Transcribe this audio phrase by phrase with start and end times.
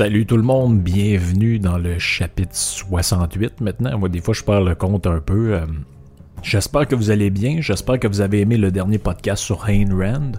[0.00, 3.98] Salut tout le monde, bienvenue dans le chapitre 68 maintenant.
[3.98, 5.52] Moi, des fois, je perds le compte un peu.
[5.52, 5.66] Euh,
[6.42, 7.60] j'espère que vous allez bien.
[7.60, 10.32] J'espère que vous avez aimé le dernier podcast sur Ayn Rand.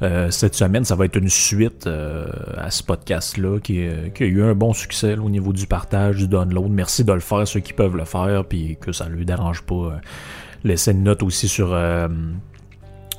[0.00, 4.42] Euh, cette semaine, ça va être une suite euh, à ce podcast-là qui, a eu
[4.42, 6.70] un bon succès au niveau du partage, du download.
[6.70, 9.60] Merci de le faire, ceux qui peuvent le faire, puis que ça ne lui dérange
[9.64, 10.00] pas.
[10.64, 11.78] laissez une note aussi sur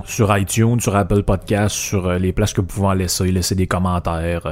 [0.05, 3.67] sur iTunes, sur Apple Podcasts, sur les places que vous pouvez en laisser, laisser des
[3.67, 4.47] commentaires,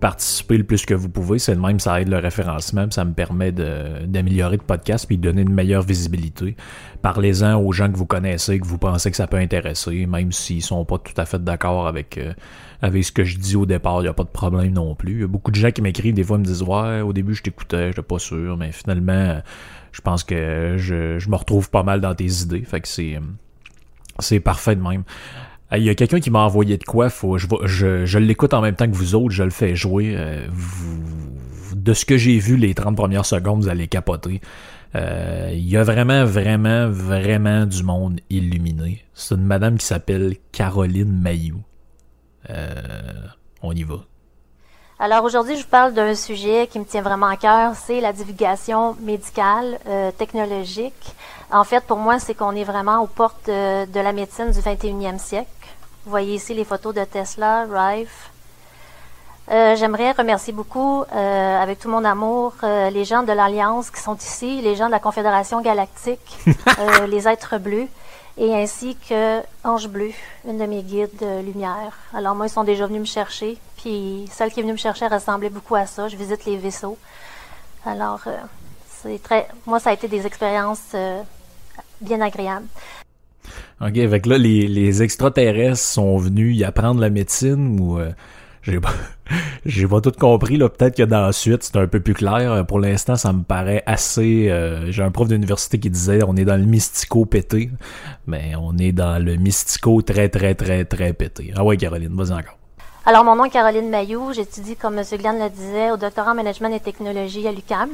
[0.00, 1.38] participer le plus que vous pouvez.
[1.38, 5.22] C'est le même, ça aide le référencement, ça me permet d'améliorer le podcast puis de
[5.22, 6.56] donner une meilleure visibilité.
[7.02, 10.62] Parlez-en aux gens que vous connaissez, que vous pensez que ça peut intéresser, même s'ils
[10.62, 12.32] sont pas tout à fait d'accord avec, euh,
[12.82, 15.12] avec ce que je dis au départ, il n'y a pas de problème non plus.
[15.12, 17.34] Il y a beaucoup de gens qui m'écrivent, des fois me disent Ouais, au début
[17.34, 19.40] je t'écoutais, j'étais pas sûr, mais finalement,
[19.92, 22.62] je pense que je, je me retrouve pas mal dans tes idées.
[22.62, 23.18] Fait que c'est.
[24.18, 25.04] C'est parfait de même.
[25.76, 28.60] Il y a quelqu'un qui m'a envoyé de quoi, faut, je, je, je l'écoute en
[28.60, 30.14] même temps que vous autres, je le fais jouer.
[30.16, 30.46] Euh,
[31.76, 34.40] de ce que j'ai vu les 30 premières secondes, vous allez capoter.
[34.96, 39.04] Euh, il y a vraiment, vraiment, vraiment du monde illuminé.
[39.14, 41.62] C'est une madame qui s'appelle Caroline Mayou.
[42.50, 42.74] Euh,
[43.62, 44.00] on y va.
[44.98, 48.12] Alors aujourd'hui, je vous parle d'un sujet qui me tient vraiment à cœur, c'est la
[48.12, 49.78] divulgation médicale,
[50.18, 51.14] technologique.
[51.50, 54.58] En fait, pour moi, c'est qu'on est vraiment aux portes de, de la médecine du
[54.58, 55.48] 21e siècle.
[56.04, 58.30] Vous voyez ici les photos de Tesla, Rife.
[59.50, 64.00] Euh, J'aimerais remercier beaucoup, euh, avec tout mon amour, euh, les gens de l'Alliance qui
[64.00, 66.38] sont ici, les gens de la Confédération Galactique,
[67.08, 67.88] les êtres bleus,
[68.38, 70.12] et ainsi que Ange Bleu,
[70.48, 71.98] une de mes guides de lumière.
[72.14, 75.06] Alors moi, ils sont déjà venus me chercher, puis celle qui est venue me chercher
[75.06, 76.08] ressemblait beaucoup à ça.
[76.08, 76.96] Je visite les vaisseaux.
[77.84, 78.20] Alors,
[78.88, 80.94] c'est très, moi, ça a été des expériences
[82.00, 82.68] bien agréables.
[83.80, 88.10] OK, avec là, les, les, extraterrestres sont venus y apprendre la médecine ou euh,
[88.62, 88.92] j'ai pas
[89.90, 92.66] pas tout compris là, peut-être que dans la suite c'est un peu plus clair.
[92.66, 96.44] Pour l'instant, ça me paraît assez euh, j'ai un prof d'université qui disait on est
[96.44, 97.70] dans le mystico pété,
[98.26, 101.52] mais on est dans le mystico très très très très pété.
[101.56, 102.60] Ah ouais, Caroline, vas-y encore.
[103.06, 104.32] Alors, mon nom est Caroline Mayou.
[104.34, 105.04] J'étudie, comme M.
[105.18, 107.88] Glenn le disait, au doctorat en management et technologie à l'UCAM.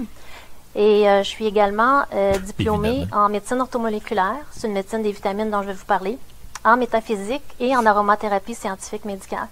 [0.77, 5.51] Et euh, je suis également euh, diplômée en médecine orthomoléculaire, c'est une médecine des vitamines
[5.51, 6.19] dont je vais vous parler,
[6.67, 9.49] en métaphysique et en aromathérapie scientifique médicale.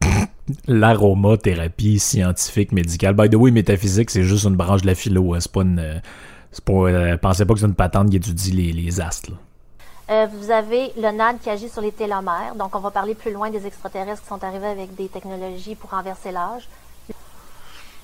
[0.68, 3.14] L'aromathérapie scientifique médicale.
[3.14, 5.34] By the way, métaphysique, c'est juste une branche de la philo.
[5.34, 5.40] Hein.
[5.40, 5.80] C'est pas une.
[5.80, 5.98] Euh,
[6.52, 9.32] c'est pas, pensez pas que c'est une patente qui étudie les, les astres.
[10.08, 12.54] vous avez le NAD qui agit sur les télomères.
[12.56, 15.90] Donc, on va parler plus loin des extraterrestres qui sont arrivés avec des technologies pour
[15.90, 16.68] renverser l'âge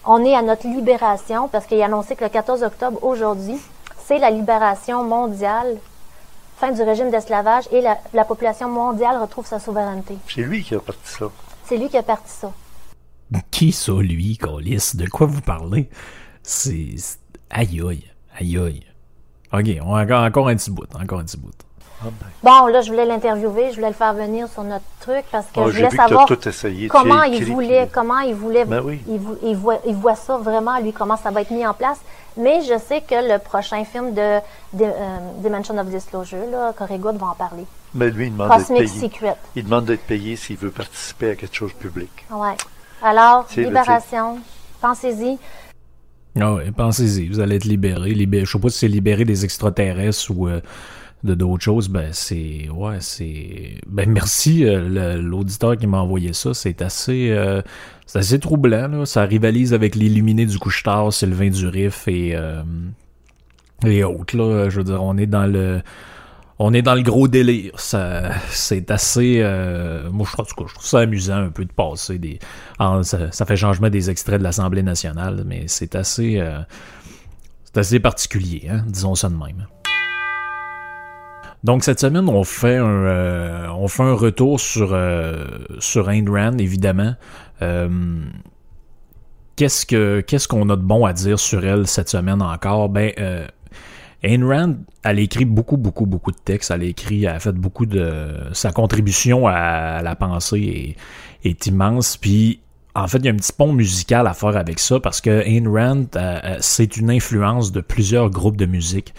[0.05, 3.59] on est à notre libération parce qu'il a annoncé que le 14 octobre, aujourd'hui,
[3.99, 5.77] c'est la libération mondiale,
[6.57, 10.17] fin du régime d'esclavage et la, population mondiale retrouve sa souveraineté.
[10.29, 11.27] C'est lui qui a parti ça.
[11.65, 12.53] C'est lui qui a parti ça.
[13.51, 14.93] Qui ça, lui, Colis?
[14.95, 15.91] De quoi vous parlez?
[16.43, 16.95] C'est.
[17.51, 18.05] Aïe aïe,
[18.39, 18.83] aïe aïe.
[19.53, 21.53] Ok, on a encore, encore un petit bout, encore un petit bout.
[22.01, 22.27] Ah, ben.
[22.43, 25.61] Bon, là, je voulais l'interviewer, je voulais le faire venir sur notre truc parce que
[25.61, 26.29] ah, je voulais savoir
[26.91, 28.83] comment il voulait, comment il voulait, ben
[29.43, 31.99] il, voit, il voit ça vraiment, lui, comment ça va être mis en place.
[32.37, 37.27] Mais je sais que le prochain film de, euh, Dimension of Disclosure, là, Good va
[37.27, 37.65] en parler.
[37.95, 39.33] Mais lui, il demande d'être payé.
[39.57, 42.11] Il demande d'être payé s'il veut participer à quelque chose de public.
[42.31, 42.55] Ouais.
[43.03, 44.39] Alors, libération,
[44.81, 45.39] pensez-y.
[46.41, 48.11] Ah oui, pensez-y, vous allez être libéré.
[48.11, 48.45] libéré.
[48.45, 50.61] Je sais pas si c'est libéré des extraterrestres ou euh,
[51.25, 56.55] de d'autres choses, ben c'est ouais, c'est ben merci euh, l'auditeur qui m'a envoyé ça,
[56.55, 57.61] c'est assez euh,
[58.07, 59.07] c'est assez troublant là.
[59.07, 62.63] ça rivalise avec l'illuminé du couche-tard, Sylvain Durif et euh,
[63.85, 65.83] et autres là, je veux dire on est dans le
[66.61, 67.79] on est dans le gros délire.
[67.79, 69.39] Ça, c'est assez.
[70.11, 72.41] moi, je trouve, ça amusant un peu de passer des.
[72.79, 76.45] ça, ça, fait changement des extraits de l'Assemblée nationale, mais c'est assez.
[77.65, 79.69] c'est assez particulier, hein, disons ça de même.
[81.65, 85.45] Donc cette semaine, on fait un, euh, on fait un retour sur, euh,
[85.81, 87.15] sur Ayn Rand, évidemment.
[87.63, 87.89] Euh,
[89.57, 92.89] qu'est-ce que qu'est-ce qu'on a de bon à dire sur elle cette semaine encore?
[92.89, 93.13] Ben,
[94.23, 94.75] Ayn Rand,
[95.05, 96.71] elle a écrit beaucoup, beaucoup, beaucoup de textes.
[96.71, 100.97] Elle écrit, elle a fait beaucoup de sa contribution à, la pensée
[101.45, 102.17] est, est immense.
[102.17, 102.61] Puis
[102.95, 105.45] en fait, il y a un petit pont musical à faire avec ça parce que
[105.45, 106.07] Ayn Rand,
[106.61, 109.13] c'est une influence de plusieurs groupes de musique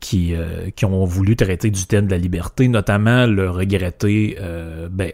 [0.00, 4.88] qui, euh, qui ont voulu traiter du thème de la liberté, notamment le regretter, euh,
[4.90, 5.10] ben,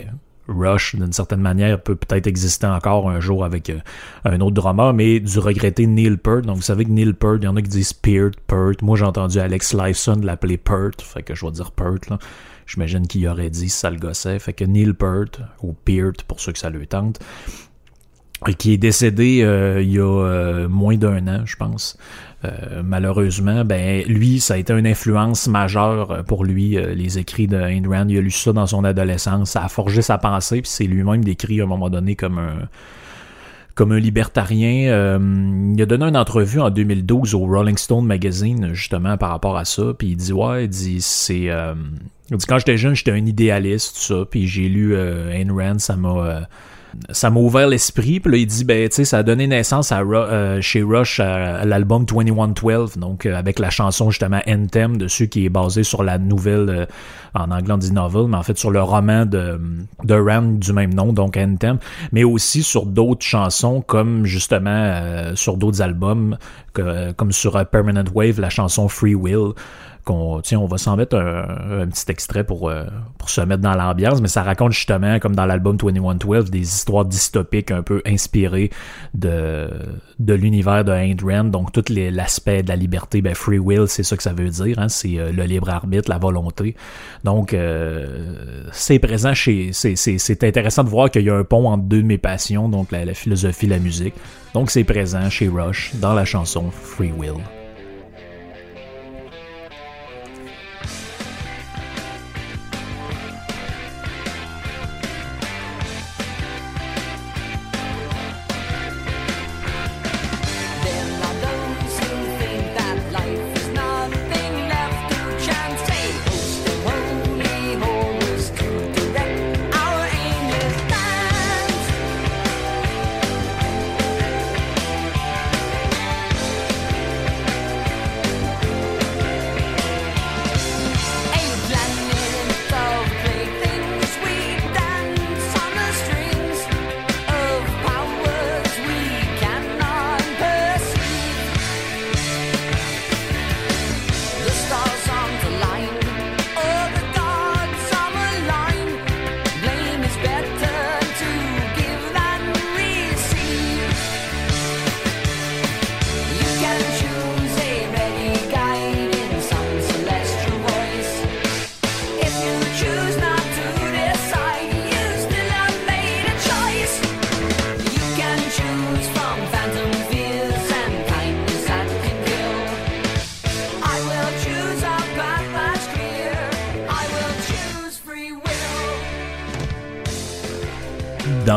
[0.48, 3.78] Rush, d'une certaine manière, peut peut-être exister encore un jour avec euh,
[4.24, 6.42] un autre drummer, mais du regretter Neil Peart.
[6.42, 8.82] Donc, vous savez que Neil Peart, il y en a qui disent Peart, Peart.
[8.82, 12.18] Moi, j'ai entendu Alex Lifeson l'appeler Peart, fait que je vais dire Peart, là.
[12.66, 13.98] J'imagine qu'il aurait dit ça le.
[14.38, 17.18] Fait que Neil Peart, ou Peart, pour ceux que ça lui tente,
[18.58, 19.44] qui est décédé
[19.80, 21.96] il y a moins d'un an, je pense.
[22.84, 27.86] malheureusement, ben lui, ça a été une influence majeure pour lui, les écrits de Ayn
[27.86, 28.06] Rand.
[28.08, 31.24] Il a lu ça dans son adolescence, ça a forgé sa pensée, puis c'est lui-même
[31.24, 32.68] décrit à un moment donné comme un
[33.74, 34.90] comme un libertarien.
[34.90, 39.56] Euh, il a donné une entrevue en 2012 au Rolling Stone Magazine, justement, par rapport
[39.56, 39.94] à ça.
[39.98, 41.50] Puis il dit, ouais, il dit, c'est...
[41.50, 41.74] Euh,
[42.30, 44.24] il dit, quand j'étais jeune, j'étais un idéaliste, tout ça.
[44.30, 46.48] Puis j'ai lu euh, Ayn Rand, ça m'a
[47.10, 48.20] ça m'a ouvert l'esprit.
[48.20, 51.20] Puis là, il dit, ben, tu sais, ça a donné naissance à euh, chez Rush
[51.20, 56.02] à, l'album 2112, donc euh, avec la chanson justement Anthem dessus qui est basée sur
[56.02, 56.86] la nouvelle, euh,
[57.34, 59.60] en anglais on dit novel, mais en fait sur le roman de,
[60.04, 61.78] de Rand du même nom, donc Anthem,
[62.12, 66.36] mais aussi sur d'autres chansons comme justement sur d'autres albums,
[66.72, 69.52] comme sur Permanent Wave, la chanson Free Will
[70.04, 72.84] qu'on on va s'en mettre un, petit extrait pour, euh,
[73.18, 77.04] pour se mettre dans l'ambiance, mais ça raconte justement, comme dans l'album 2112, des histoires
[77.04, 78.70] dystopiques un peu inspirées
[79.14, 79.68] de,
[80.18, 81.50] l'univers de Ayn.
[81.50, 84.78] Donc, tout l'aspect de la liberté, ben, free will, c'est ça que ça veut dire.
[84.78, 86.74] Hein, c'est euh, le libre arbitre, la volonté.
[87.24, 89.70] Donc, euh, c'est présent chez.
[89.72, 92.90] C'est intéressant de voir qu'il y a un pont entre deux de mes passions, donc
[92.90, 94.14] la, la philosophie, la musique.
[94.54, 97.34] Donc, c'est présent chez Rush dans la chanson Free Will.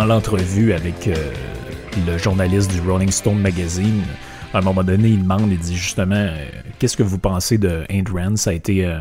[0.06, 1.16] L'entrevue avec euh,
[2.07, 4.04] le journaliste du Rolling Stone Magazine,
[4.54, 6.45] à un moment donné, il demande, il dit justement, euh,
[6.80, 8.35] qu'est-ce que vous pensez de Ayn Rand?
[8.35, 9.00] Ça a été euh,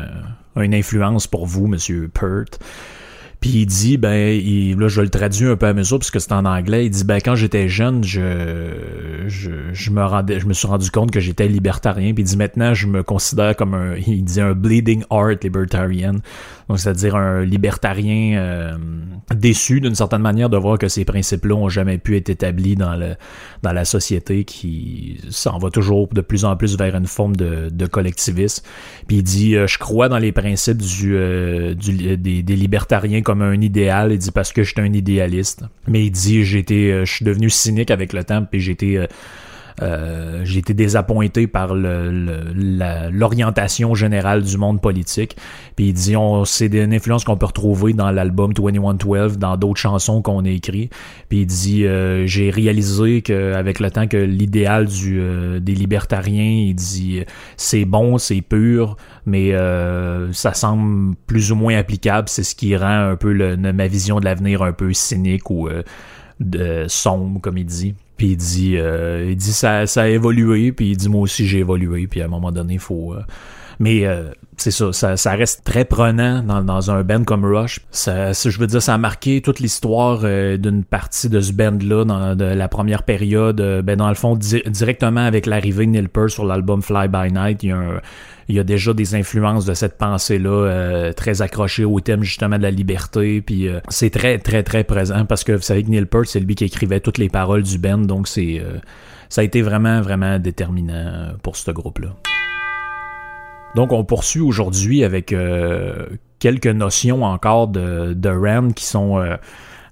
[0.55, 2.59] une influence pour vous, Monsieur Pert?
[3.45, 4.41] Puis il dit, ben,
[4.75, 6.87] là, je le traduis un peu à mesure parce que c'est en anglais.
[6.87, 11.11] Il dit, ben, quand j'étais jeune, je, je, me rendais, je me suis rendu compte
[11.11, 12.15] que j'étais libertarien.
[12.15, 16.15] Puis il dit, maintenant, je me considère comme un, il dit un bleeding heart libertarian.
[16.67, 18.77] Donc, c'est-à-dire un libertarien euh,
[19.31, 22.95] déçu d'une certaine manière de voir que ces principes-là ont jamais pu être établis dans
[22.95, 23.13] le
[23.61, 27.69] dans la société qui s'en va toujours de plus en plus vers une forme de,
[27.71, 28.63] de collectivisme.
[29.07, 33.21] Puis il dit, euh, je crois dans les principes du, euh, du des, des, libertariens
[33.41, 34.11] un idéal.
[34.11, 35.63] Il dit parce que je suis un idéaliste.
[35.87, 39.07] Mais il dit, j'étais, je suis devenu cynique avec le temps, puis j'étais
[39.81, 45.35] euh, j'ai été désappointé par l'orientation générale du monde politique.
[45.75, 46.15] Puis il dit,
[46.45, 50.89] c'est une influence qu'on peut retrouver dans l'album 2112, dans d'autres chansons qu'on a écrit.
[51.29, 56.63] Puis il dit, euh, j'ai réalisé qu'avec le temps que l'idéal du euh, des libertariens,
[56.67, 57.23] il dit,
[57.57, 59.53] c'est bon, c'est pur, mais
[60.31, 62.29] ça semble plus ou moins applicable.
[62.29, 65.67] C'est ce qui rend un peu le, ma vision de l'avenir un peu cynique ou
[66.39, 67.95] de sombre, comme il dit.
[68.17, 71.47] Puis il dit, euh, il dit ça, ça a évolué, puis il dit moi aussi
[71.47, 73.13] j'ai évolué, puis à un moment donné, il faut...
[73.13, 73.23] Euh,
[73.79, 77.81] mais euh, c'est ça, ça, reste très prenant dans, dans un band comme Rush.
[77.91, 80.21] Ça, je veux dire, ça a marqué toute l'histoire
[80.57, 83.57] d'une partie de ce band-là dans de la première période.
[83.83, 87.63] ben dans le fond, directement avec l'arrivée de Neil Peart sur l'album Fly By Night,
[88.47, 92.57] il y a déjà des influences de cette pensée-là euh, très accrochée au thème justement
[92.57, 93.41] de la liberté.
[93.41, 96.39] Puis euh, c'est très, très, très présent parce que vous savez que Neil Peart, c'est
[96.39, 97.97] lui qui écrivait toutes les paroles du band.
[97.97, 98.77] Donc c'est euh,
[99.29, 102.15] ça a été vraiment, vraiment déterminant pour ce groupe-là.
[103.75, 105.35] Donc on poursuit aujourd'hui avec
[106.39, 109.19] quelques notions encore de, de qui sont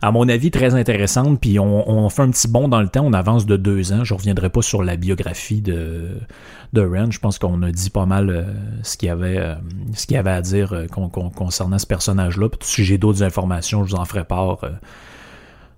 [0.04, 1.40] à mon avis, très intéressante.
[1.40, 4.04] Puis on, fait un petit bond dans le temps, on avance de deux ans.
[4.04, 6.18] Je reviendrai pas sur la biographie de,
[6.74, 7.10] de Rand.
[7.10, 8.44] Je pense qu'on a dit pas mal euh,
[8.84, 9.56] ce qu'il y avait, euh,
[10.26, 12.50] à dire euh, concernant ce personnage-là.
[12.50, 14.60] Puis si j'ai d'autres informations, je vous en ferai part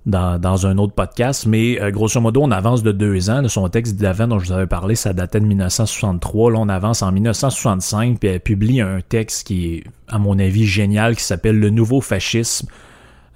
[0.06, 3.48] dans, un autre podcast, mais euh, grosso modo, on avance de deux ans.
[3.48, 6.52] son texte d'avant dont je vous avais parlé, ça datait de 1963.
[6.52, 10.66] Là, on avance en 1965, puis elle publie un texte qui est, à mon avis,
[10.66, 12.68] génial, qui s'appelle Le nouveau fascisme,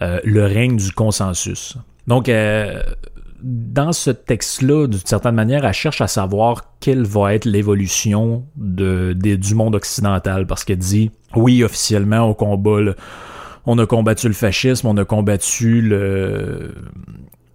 [0.01, 1.75] euh, le règne du consensus.
[2.07, 2.83] Donc, euh,
[3.41, 9.13] dans ce texte-là, d'une certaine manière, elle cherche à savoir quelle va être l'évolution de,
[9.13, 12.93] du monde occidental, parce qu'elle dit, oui, officiellement, on combat
[13.65, 16.73] on a combattu le fascisme, on a combattu le,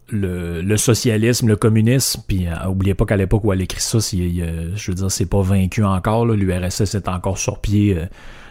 [0.09, 4.91] le, socialisme, le communisme, puis euh, oubliez pas qu'à l'époque où elle écrit ça, je
[4.91, 8.07] veux dire, c'est pas vaincu encore, l'URSS est encore sur pied, euh,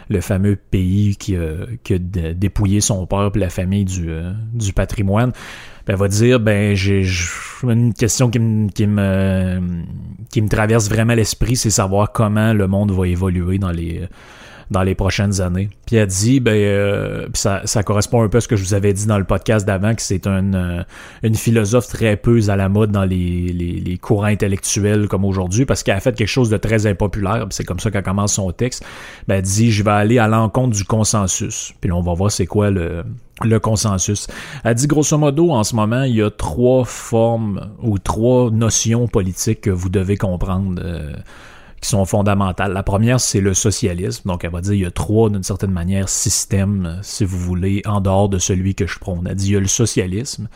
[0.09, 1.35] le fameux pays qui,
[1.83, 5.31] qui a dépouillé son peuple, la famille du, euh, du patrimoine.
[5.87, 7.05] Ben, elle va dire, ben j'ai
[7.63, 8.39] une question qui
[8.73, 9.61] qui me,
[10.29, 14.01] qui me traverse vraiment l'esprit, c'est savoir comment le monde va évoluer dans les
[14.73, 15.69] dans les prochaines années.
[15.85, 18.73] Puis elle dit, ben, euh, ça, ça, correspond un peu à ce que je vous
[18.73, 20.83] avais dit dans le podcast d'avant, que c'est une, euh,
[21.21, 25.65] une philosophe très peu à la mode dans les, les, les courants intellectuels comme aujourd'hui,
[25.65, 28.51] parce qu'elle a fait quelque chose de très impopulaire, c'est comme ça qu'elle commence son
[28.51, 28.83] texte.
[29.27, 31.73] Ben, elle dit, je vais aller à l'encontre du consensus.
[31.79, 33.03] Puis là, on va voir c'est quoi le,
[33.43, 34.27] le consensus.
[34.63, 39.07] Elle dit grosso modo, en ce moment, il y a trois formes ou trois notions
[39.07, 40.81] politiques que vous devez comprendre.
[40.83, 41.13] Euh,
[41.83, 42.71] qui sont fondamentales.
[42.71, 44.27] La première, c'est le socialisme.
[44.27, 47.81] Donc, elle va dire il y a trois, d'une certaine manière, systèmes, si vous voulez,
[47.85, 49.27] en dehors de celui que je prône.
[49.29, 50.47] Elle dit il y a le socialisme.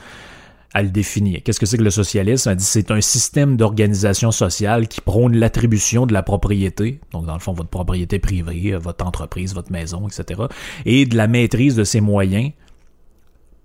[0.73, 1.41] Elle définit.
[1.41, 2.49] Qu'est-ce que c'est que le socialisme?
[2.49, 7.33] Elle dit c'est un système d'organisation sociale qui prône l'attribution de la propriété, donc dans
[7.33, 10.41] le fond votre propriété privée, votre entreprise, votre maison, etc.,
[10.85, 12.51] et de la maîtrise de ses moyens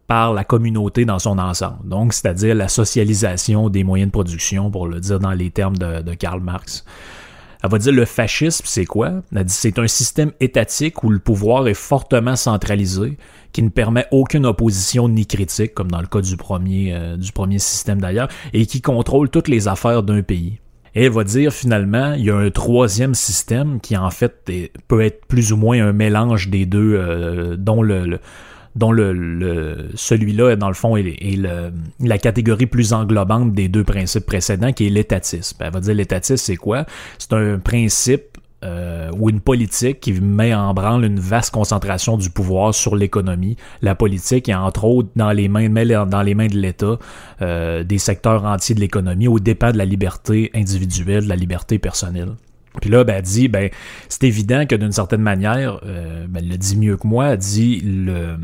[0.06, 1.88] par la communauté dans son ensemble.
[1.88, 6.14] Donc, c'est-à-dire la socialisation des moyens de production, pour le dire dans les termes de
[6.14, 6.84] Karl Marx.
[7.62, 9.22] Elle va dire le fascisme, c'est quoi?
[9.34, 13.16] Elle dit c'est un système étatique où le pouvoir est fortement centralisé,
[13.52, 17.30] qui ne permet aucune opposition ni critique, comme dans le cas du premier, euh, du
[17.30, 20.58] premier système d'ailleurs, et qui contrôle toutes les affaires d'un pays.
[20.94, 24.50] Et elle va dire finalement, il y a un troisième système qui en fait
[24.88, 28.18] peut être plus ou moins un mélange des deux, euh, dont le
[28.76, 31.38] dont le, celui-là, dans le fond, est,
[32.00, 35.56] la catégorie plus englobante des deux principes précédents, qui est l'étatisme.
[35.60, 36.86] Elle va dire l'étatisme, c'est quoi?
[37.18, 38.32] C'est un principe
[38.64, 43.56] euh, ou une politique qui met en branle une vaste concentration du pouvoir sur l'économie,
[43.80, 45.68] la politique et entre autres dans les mains,
[46.06, 46.96] dans les mains de l'État,
[47.40, 51.80] euh, des secteurs entiers de l'économie au départ de la liberté individuelle, de la liberté
[51.80, 52.34] personnelle.
[52.80, 53.70] Puis là, ben, elle dit, ben,
[54.08, 57.38] c'est évident que d'une certaine manière, euh, ben, elle le dit mieux que moi, elle
[57.38, 58.36] dit le,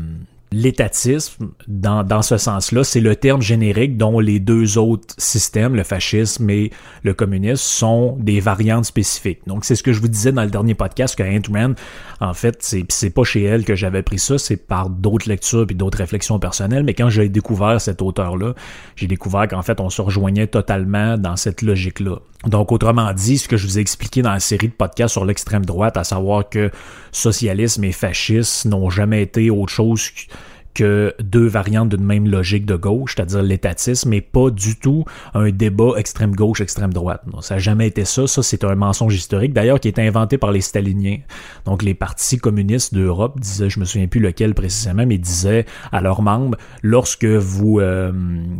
[0.51, 5.83] l'étatisme, dans, dans ce sens-là, c'est le terme générique dont les deux autres systèmes, le
[5.83, 6.71] fascisme et
[7.03, 9.41] le communisme, sont des variantes spécifiques.
[9.45, 11.75] Donc, c'est ce que je vous disais dans le dernier podcast, que Ant-Man,
[12.19, 15.67] en fait, c'est, c'est pas chez elle que j'avais pris ça, c'est par d'autres lectures
[15.67, 18.53] puis d'autres réflexions personnelles, mais quand j'ai découvert cet auteur-là,
[18.95, 22.17] j'ai découvert qu'en fait, on se rejoignait totalement dans cette logique-là.
[22.47, 25.25] Donc, autrement dit, ce que je vous ai expliqué dans la série de podcasts sur
[25.25, 26.71] l'extrême droite, à savoir que
[27.11, 30.33] socialisme et fascisme n'ont jamais été autre chose que
[30.73, 35.49] que deux variantes d'une même logique de gauche, c'est-à-dire l'étatisme, et pas du tout un
[35.49, 37.21] débat extrême gauche, extrême droite.
[37.31, 38.27] Non, ça n'a jamais été ça.
[38.27, 41.19] Ça, c'est un mensonge historique, d'ailleurs, qui est inventé par les staliniens.
[41.65, 46.01] Donc, les partis communistes d'Europe disaient, je me souviens plus lequel précisément, mais disaient à
[46.01, 48.11] leurs membres, lorsque vous, euh,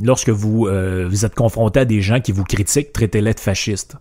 [0.04, 3.98] lorsque vous, euh, vous êtes confronté à des gens qui vous critiquent, traitez-les de fascistes.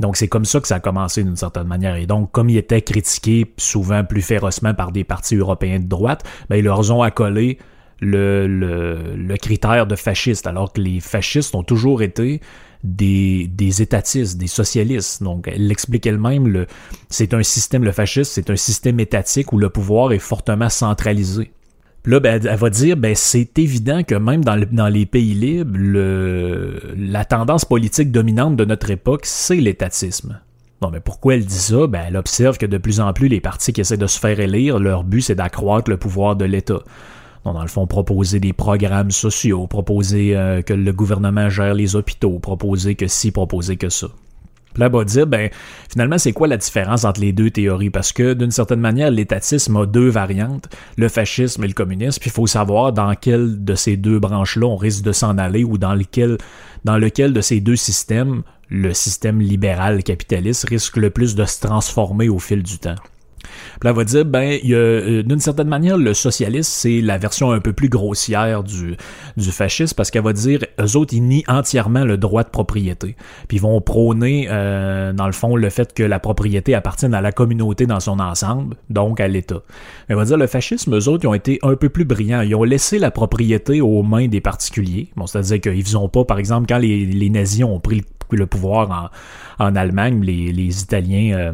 [0.00, 1.94] Donc c'est comme ça que ça a commencé d'une certaine manière.
[1.96, 6.24] Et donc, comme il était critiqué souvent plus férocement par des partis européens de droite,
[6.48, 7.58] ben, ils leur ont accolé
[8.00, 12.40] le, critère de fasciste, alors que les fascistes ont toujours été
[12.82, 15.22] des, des étatistes, des socialistes.
[15.22, 16.66] Donc, elle l'explique elle-même, le,
[17.10, 21.52] c'est un système, le fascisme, c'est un système étatique où le pouvoir est fortement centralisé.
[22.06, 26.94] Là, ben, elle va dire, ben, c'est évident que même dans, les pays libres, le,
[26.96, 30.40] la tendance politique dominante de notre époque, c'est l'étatisme.
[30.80, 31.86] Bon, mais pourquoi elle dit ça?
[31.86, 34.40] Ben, elle observe que de plus en plus, les partis qui essaient de se faire
[34.40, 36.80] élire, leur but, c'est d'accroître le pouvoir de l'État.
[37.44, 41.96] Donc, dans le fond, proposer des programmes sociaux, proposer euh, que le gouvernement gère les
[41.96, 44.08] hôpitaux, proposer que ci, proposer que ça.
[44.72, 45.50] Puis là, va dire, ben,
[45.90, 47.90] finalement, c'est quoi la différence entre les deux théories?
[47.90, 52.30] Parce que, d'une certaine manière, l'étatisme a deux variantes, le fascisme et le communisme, puis
[52.30, 55.78] il faut savoir dans quelle de ces deux branches-là on risque de s'en aller ou
[55.78, 56.38] dans lequel,
[56.84, 61.60] dans lequel de ces deux systèmes le système libéral capitaliste risque le plus de se
[61.60, 62.94] transformer au fil du temps.
[63.42, 66.70] Puis là, elle va dire, ben, il y a, euh, d'une certaine manière, le socialiste,
[66.70, 68.96] c'est la version un peu plus grossière du,
[69.36, 73.16] du fascisme, parce qu'elle va dire, eux autres, ils nient entièrement le droit de propriété.
[73.48, 77.20] Puis ils vont prôner, euh, dans le fond, le fait que la propriété appartienne à
[77.20, 79.62] la communauté dans son ensemble, donc à l'État.
[80.08, 82.42] Elle va dire, le fascisme, eux autres, ils ont été un peu plus brillants.
[82.42, 85.08] Ils ont laissé la propriété aux mains des particuliers.
[85.16, 88.02] Bon, c'est-à-dire qu'ils ont pas, par exemple, quand les, les nazis ont pris
[88.36, 89.10] le pouvoir
[89.58, 91.52] en, en Allemagne, les, les Italiens, euh,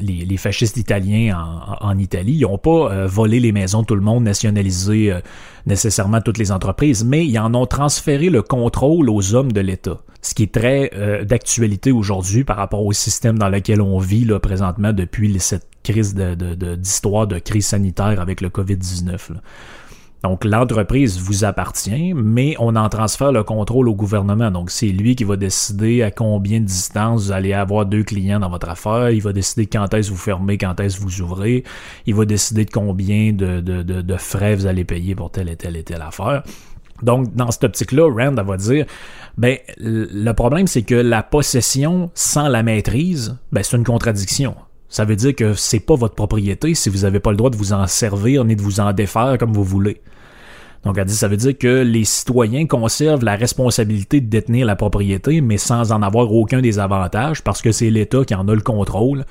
[0.00, 3.94] les, fascistes italiens en, en Italie, ils n'ont pas euh, volé les maisons de tout
[3.94, 5.20] le monde, nationalisé euh,
[5.66, 9.98] nécessairement toutes les entreprises, mais ils en ont transféré le contrôle aux hommes de l'État.
[10.22, 10.90] Ce qui est très
[11.26, 16.14] d'actualité aujourd'hui par rapport au système dans lequel on vit là, présentement depuis cette crise
[16.14, 19.18] d'histoire de, de, de crise sanitaire avec le COVID-19.
[20.24, 24.50] Donc l'entreprise vous appartient, mais on en transfère le contrôle au gouvernement.
[24.50, 28.40] Donc c'est lui qui va décider à combien de distance vous allez avoir deux clients
[28.40, 29.10] dans votre affaire.
[29.10, 31.62] Il va décider quand est-ce vous fermez, quand est-ce vous ouvrez.
[32.06, 35.56] Il va décider de combien de, de, de, frais vous allez payer pour telle et
[35.56, 36.42] telle et telle affaire.
[37.02, 38.86] Donc, dans cette optique-là, Rand va dire,
[39.36, 44.54] ben, le problème, c'est que la possession sans la maîtrise, ben, c'est une contradiction.
[44.88, 47.56] Ça veut dire que c'est pas votre propriété si vous n'avez pas le droit de
[47.56, 50.00] vous en servir ni de vous en défaire comme vous voulez.
[50.84, 54.76] Donc, elle dit, ça veut dire que les citoyens conservent la responsabilité de détenir la
[54.76, 58.54] propriété, mais sans en avoir aucun des avantages, parce que c'est l'État qui en a
[58.54, 59.24] le contrôle,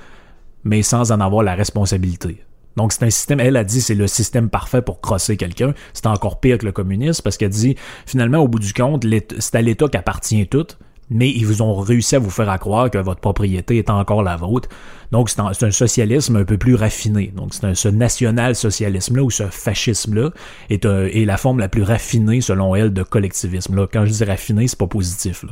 [0.63, 2.43] mais sans en avoir la responsabilité.
[2.75, 5.75] Donc, c'est un système, elle a dit, c'est le système parfait pour crosser quelqu'un.
[5.93, 7.75] C'est encore pire que le communisme, parce qu'elle dit,
[8.07, 9.05] finalement, au bout du compte,
[9.37, 10.65] c'est à l'État qu'appartient tout,
[11.13, 14.35] mais ils vous ont réussi à vous faire croire que votre propriété est encore la
[14.35, 14.69] vôtre.
[15.11, 17.31] Donc, c'est un, socialisme un peu plus raffiné.
[17.35, 20.31] Donc, c'est ce national-socialisme-là ou ce fascisme-là
[20.69, 23.75] est, est, la forme la plus raffinée, selon elle, de collectivisme.
[23.75, 25.45] Là, quand je dis raffiné, c'est pas positif.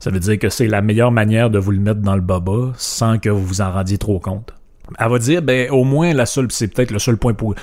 [0.00, 2.72] Ça veut dire que c'est la meilleure manière de vous le mettre dans le baba
[2.76, 4.54] sans que vous vous en rendiez trop compte.
[4.98, 7.54] Elle va dire, ben, au moins, la seule, c'est peut-être le seul point pour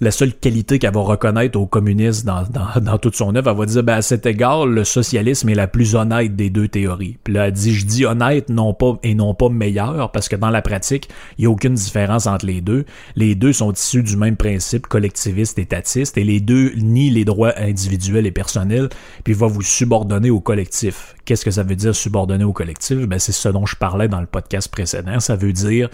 [0.00, 2.44] la seule qualité qu'elle va reconnaître aux communistes dans,
[2.80, 5.66] dans, toute son œuvre, elle va dire ben, à cet égard, le socialisme est la
[5.66, 7.18] plus honnête des deux théories.
[7.24, 10.36] Puis là, elle dit je dis honnête non pas et non pas meilleur parce que
[10.36, 12.84] dans la pratique, il n'y a aucune différence entre les deux.
[13.14, 17.52] Les deux sont issus du même principe collectiviste étatiste et les deux nient les droits
[17.56, 18.88] individuels et personnels
[19.24, 21.14] puis va vous subordonner au collectif.
[21.24, 22.98] Qu'est-ce que ça veut dire subordonner au collectif?
[23.06, 25.20] Ben c'est ce dont je parlais dans le podcast précédent.
[25.20, 25.88] Ça veut dire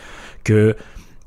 [0.44, 0.76] que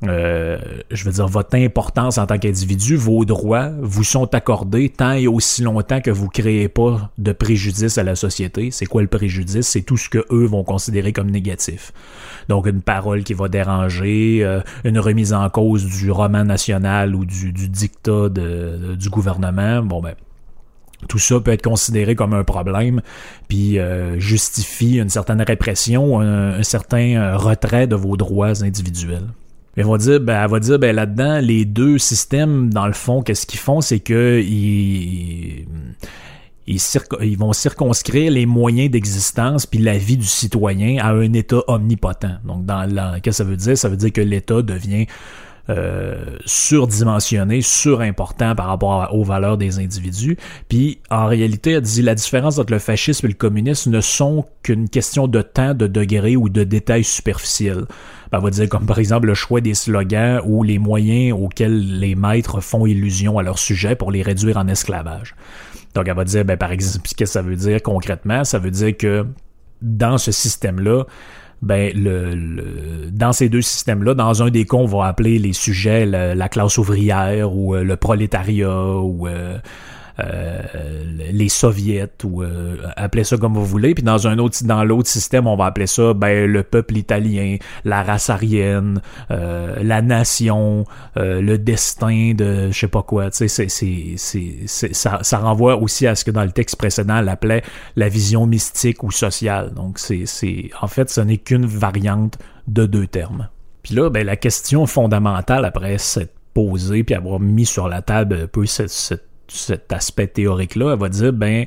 [0.02, 0.58] euh,
[0.90, 5.26] je veux dire, votre importance en tant qu'individu, vos droits vous sont accordés tant et
[5.26, 8.70] aussi longtemps que vous créez pas de préjudice à la société.
[8.70, 9.66] C'est quoi le préjudice?
[9.66, 11.92] C'est tout ce que eux vont considérer comme négatif.
[12.48, 17.24] Donc, une parole qui va déranger, euh, une remise en cause du roman national ou
[17.24, 19.82] du, dictat du gouvernement.
[19.82, 20.14] Bon, ben,
[21.08, 23.00] tout ça peut être considéré comme un problème,
[23.48, 29.28] puis euh, justifie une certaine répression, un certain retrait de vos droits individuels.
[29.76, 33.22] Elle va dire, ben, elle va dire, ben, là-dedans, les deux systèmes, dans le fond,
[33.22, 35.66] qu'est-ce qu'ils font, c'est que ils,
[36.66, 42.40] ils, vont circonscrire les moyens d'existence puis la vie du citoyen à un État omnipotent.
[42.44, 43.76] Donc, dans qu'est-ce que ça veut dire?
[43.76, 45.06] Ça veut dire que l'État devient
[45.68, 50.36] euh, surdimensionné, surimportant par rapport aux valeurs des individus.
[50.68, 54.44] Puis en réalité, elle dit la différence entre le fascisme et le communisme ne sont
[54.62, 57.86] qu'une question de temps, de degré ou de détails superficiels.
[58.32, 62.14] Elle va dire comme par exemple le choix des slogans ou les moyens auxquels les
[62.14, 65.34] maîtres font illusion à leur sujet pour les réduire en esclavage.
[65.94, 68.44] Donc elle va dire, ben, par exemple, qu'est-ce que ça veut dire concrètement?
[68.44, 69.26] Ça veut dire que
[69.82, 71.04] dans ce système-là,
[71.62, 76.06] ben le, dans ces deux systèmes-là, dans un des cas, on va appeler les sujets
[76.06, 79.58] la, classe ouvrière ou euh, le prolétariat ou euh,
[80.18, 83.94] les soviets ou euh, appelez ça comme vous voulez.
[83.94, 87.56] Puis dans un autre, dans l'autre système, on va appeler ça ben, le peuple italien,
[87.84, 89.00] la race arienne,
[89.30, 90.84] euh, la nation,
[91.16, 93.30] le destin de je sais pas quoi.
[93.30, 97.18] Tu sais, c'est, c'est, ça, ça renvoie aussi à ce que dans le texte précédent,
[97.18, 97.62] elle appelait
[97.96, 99.72] la vision mystique ou sociale.
[99.74, 103.48] Donc c'est, c'est en fait, ce n'est qu'une variante de deux termes.
[103.82, 108.40] Puis là, ben, la question fondamentale après s'être posée puis avoir mis sur la table
[108.44, 111.66] un peu cette, cette cet aspect théorique-là, elle va dire, ben,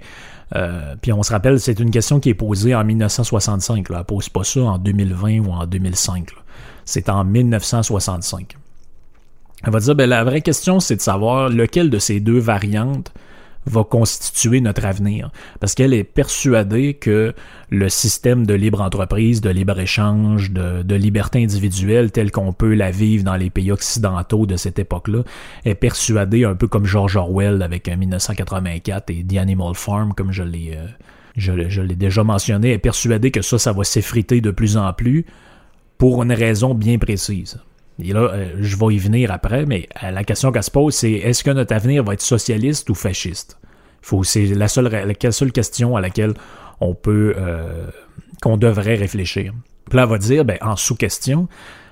[0.55, 3.89] euh, puis on se rappelle, c'est une question qui est posée en 1965.
[3.89, 3.99] Là.
[3.99, 6.29] Elle pose pas ça en 2020 ou en 2005.
[6.85, 8.57] C'est en 1965.
[9.63, 13.11] Elle va dire, ben, la vraie question, c'est de savoir lequel de ces deux variantes
[13.69, 15.31] va constituer notre avenir.
[15.59, 17.33] Parce qu'elle est persuadée que
[17.69, 23.23] le système de libre entreprise, de libre-échange, de, liberté individuelle tel qu'on peut la vivre
[23.23, 25.23] dans les pays occidentaux de cette époque-là,
[25.65, 30.43] est persuadée un peu comme George Orwell avec 1984 et The Animal Farm, comme je
[30.43, 30.73] l'ai...
[30.75, 30.87] Euh,
[31.35, 35.25] je, l'ai déjà mentionné, est persuadée que ça, ça va s'effriter de plus en plus
[35.97, 37.59] pour une raison bien précise.
[38.01, 40.93] Et là, euh, je vais y venir après, mais euh, la question qu'elle se pose,
[40.93, 43.57] c'est est-ce que notre avenir va être socialiste ou fasciste?
[44.23, 46.33] C'est la seule, la seule question à laquelle
[46.79, 47.87] on peut, euh,
[48.41, 49.53] qu'on devrait réfléchir.
[49.89, 51.49] Puis là, elle va dire, ben, en sous-question,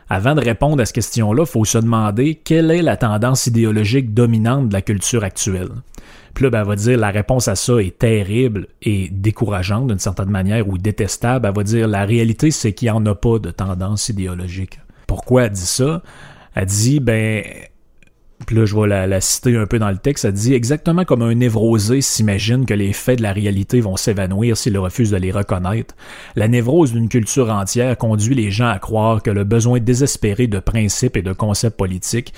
[0.10, 4.14] avant de répondre à cette question-là, il faut se demander quelle est la tendance idéologique
[4.14, 5.70] dominante de la culture actuelle.
[6.34, 10.00] Puis là, ben, elle va dire la réponse à ça est terrible et décourageante d'une
[10.00, 11.48] certaine manière ou détestable.
[11.48, 14.80] Elle va dire la réalité, c'est qu'il n'y en a pas de tendance idéologique.
[15.08, 16.04] Pourquoi elle dit ça?
[16.54, 17.44] Elle dit, ben,
[18.46, 20.26] puis là, je vais la, citer un peu dans le texte.
[20.26, 24.56] Elle dit exactement comme un névrosé s'imagine que les faits de la réalité vont s'évanouir
[24.58, 25.96] s'il refuse de les reconnaître.
[26.36, 30.60] La névrose d'une culture entière conduit les gens à croire que le besoin désespéré de
[30.60, 32.34] principes et de concepts politiques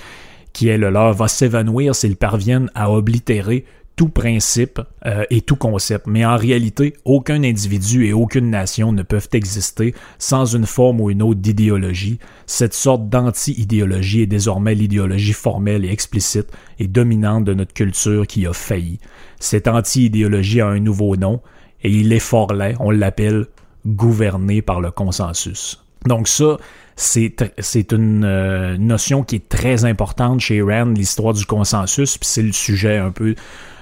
[0.52, 3.64] qui est le leur va s'évanouir s'ils parviennent à oblitérer
[3.96, 6.06] tout principe euh, et tout concept.
[6.06, 11.10] Mais en réalité, aucun individu et aucune nation ne peuvent exister sans une forme ou
[11.10, 12.18] une autre d'idéologie.
[12.46, 16.48] Cette sorte d'anti-idéologie est désormais l'idéologie formelle et explicite
[16.78, 18.98] et dominante de notre culture qui a failli.
[19.38, 21.40] Cette anti-idéologie a un nouveau nom
[21.82, 23.46] et il est fort laid, on l'appelle
[23.86, 25.82] gouverné par le consensus.
[26.06, 26.56] Donc ça,
[26.96, 32.42] c'est une euh, notion qui est très importante chez Rand, l'histoire du consensus, puis c'est
[32.42, 33.34] le sujet un peu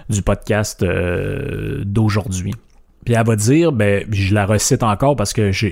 [0.09, 2.55] du podcast euh, d'aujourd'hui.
[3.05, 5.69] Puis elle va dire, ben, je la recite encore parce que je,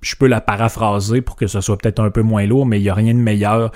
[0.00, 2.82] je peux la paraphraser pour que ce soit peut-être un peu moins lourd, mais il
[2.82, 3.72] n'y a rien de meilleur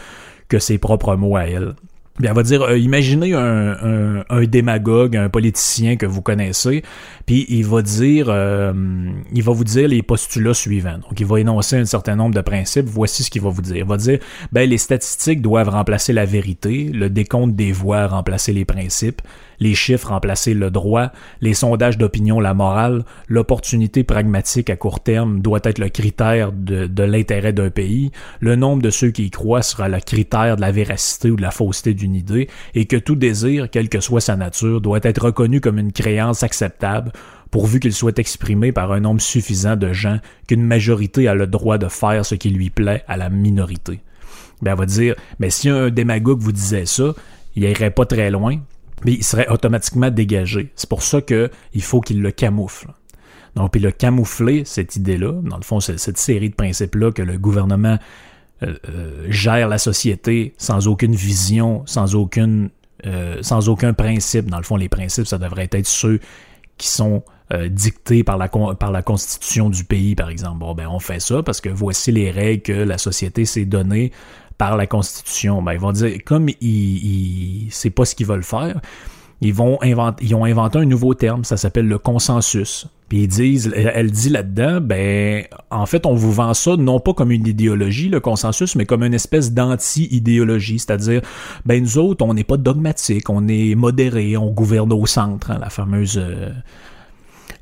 [0.48, 1.74] que ses propres mots à elle.
[2.18, 6.82] Bien, elle va dire, euh, imaginez un, un, démagogue, un politicien que vous connaissez,
[7.24, 8.72] puis il va dire, euh,
[9.32, 10.98] il va vous dire les postulats suivants.
[10.98, 12.86] Donc, il va énoncer un certain nombre de principes.
[12.86, 13.76] Voici ce qu'il va vous dire.
[13.76, 14.18] Il va dire,
[14.52, 19.22] ben, les statistiques doivent remplacer la vérité, le décompte des voix remplacer les principes,
[19.60, 25.40] les chiffres remplacer le droit, les sondages d'opinion la morale, l'opportunité pragmatique à court terme
[25.40, 29.62] doit être le critère de, l'intérêt d'un pays, le nombre de ceux qui y croient
[29.62, 33.16] sera le critère de la véracité ou de la fausseté d'une idée, et que tout
[33.16, 37.12] désir, quelle que soit sa nature, doit être reconnu comme une créance acceptable,
[37.50, 41.78] pourvu qu'il soit exprimé par un nombre suffisant de gens qu'une majorité a le droit
[41.78, 44.00] de faire ce qui lui plaît à la minorité.
[44.62, 47.14] Ben, elle va dire, mais si un démagogue vous disait ça,
[47.56, 48.58] il irait pas très loin,
[49.04, 50.72] mais il serait automatiquement dégagé.
[50.76, 52.88] C'est pour ça qu'il faut qu'il le camoufle.
[53.56, 57.36] Donc, puis le camoufler, cette idée-là, dans le fond, cette série de principes-là que le
[57.38, 57.98] gouvernement
[58.62, 62.70] euh, euh, gère la société sans aucune vision, sans aucune
[63.06, 64.50] euh, sans aucun principe.
[64.50, 66.20] Dans le fond, les principes, ça devrait être ceux
[66.76, 67.22] qui sont
[67.68, 70.58] dictés par la, par la constitution du pays, par exemple.
[70.58, 74.12] Bon, ben, on fait ça parce que voici les règles que la société s'est données
[74.60, 75.62] par la Constitution.
[75.62, 78.78] Ben, ils vont dire, comme ils, c'est pas ce qu'ils veulent faire,
[79.40, 82.86] ils vont inventer, ils ont inventé un nouveau terme, ça s'appelle le consensus.
[83.08, 87.14] Puis ils disent, elle dit là-dedans, ben, en fait, on vous vend ça non pas
[87.14, 90.78] comme une idéologie, le consensus, mais comme une espèce d'anti-idéologie.
[90.78, 91.22] C'est-à-dire,
[91.64, 95.58] ben, nous autres, on n'est pas dogmatique, on est modéré, on gouverne au centre, hein,
[95.58, 96.50] la fameuse, euh,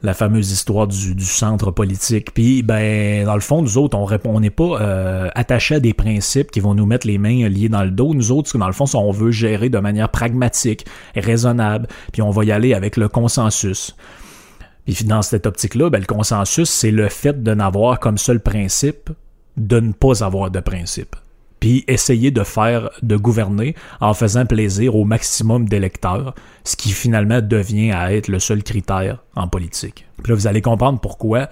[0.02, 2.32] la fameuse histoire du, centre politique.
[2.32, 6.50] Puis, ben, dans le fond, nous autres, on n'est pas euh, attachés à des principes
[6.50, 8.14] qui vont nous mettre les mains liées dans le dos.
[8.14, 12.44] Nous autres, dans le fond, on veut gérer de manière pragmatique, raisonnable, puis on va
[12.44, 13.96] y aller avec le consensus.
[14.87, 19.11] Puis dans cette optique-là, ben, le consensus, c'est le fait de n'avoir comme seul principe
[19.56, 21.16] de ne pas avoir de principe
[21.61, 27.40] puis essayer de faire, de gouverner en faisant plaisir au maximum d'électeurs, ce qui finalement
[27.40, 30.07] devient à être le seul critère en politique.
[30.23, 31.49] Puis là, vous allez comprendre pourquoi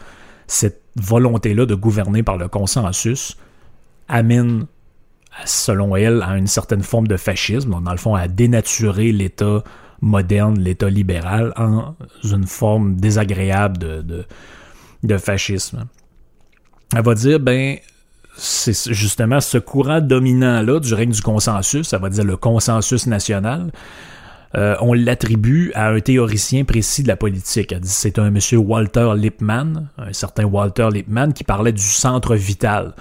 [0.47, 3.37] cette volonté-là de gouverner par le consensus
[4.09, 4.67] amène,
[5.45, 9.63] selon elle, à une certaine forme de fascisme, dans le fond, à dénaturer l'État
[10.01, 13.79] moderne, l'État libéral, en une forme désagréable
[15.03, 15.87] de, fascisme.
[16.95, 17.77] Elle va dire, ben,
[18.37, 23.71] c'est justement ce courant dominant-là du règne du consensus, ça va dire le consensus national,
[24.55, 27.75] euh, on l'attribue à un théoricien précis de la politique.
[27.83, 32.95] C'est un monsieur Walter Lippmann, un certain Walter Lippmann, qui parlait du centre vital.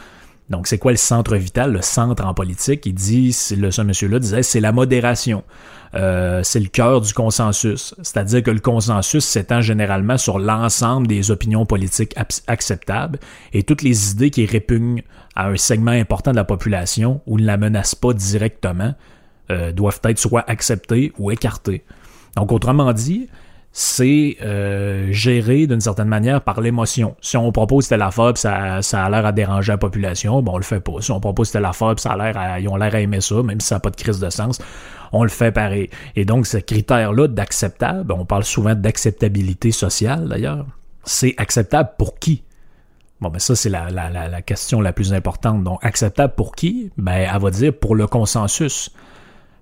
[0.50, 2.86] Donc, c'est quoi le centre vital, le centre en politique?
[2.86, 5.44] Il dit, ce monsieur-là disait, c'est la modération.
[5.96, 7.96] Euh, c'est le cœur du consensus.
[7.98, 12.16] C'est-à-dire que le consensus s'étend généralement sur l'ensemble des opinions politiques
[12.48, 13.20] acceptables
[13.54, 15.02] et toutes les idées qui répugnent
[15.36, 18.94] à un segment important de la population ou ne la menacent pas directement
[19.50, 21.84] euh, doivent être soit acceptées ou écartées.
[22.36, 23.30] Donc, autrement dit,
[23.78, 27.18] c'est euh, géré d'une certaine manière par l'émotion.
[27.20, 30.58] Si on propose telle affaire ça, ça a l'air à déranger la population, bon on
[30.58, 30.94] le fait pas.
[31.02, 33.60] Si on propose telle affaire ça a l'air ils ont l'air à aimer ça, même
[33.60, 34.60] si ça n'a pas de crise de sens,
[35.12, 35.90] on le fait pareil.
[36.16, 40.66] Et donc ce critère-là d'acceptable, on parle souvent d'acceptabilité sociale d'ailleurs,
[41.04, 42.44] c'est acceptable pour qui?
[43.20, 45.64] Bon, ben ça, c'est la, la, la, question la plus importante.
[45.64, 46.92] Donc, acceptable pour qui?
[46.98, 48.92] Ben, elle va dire pour le consensus.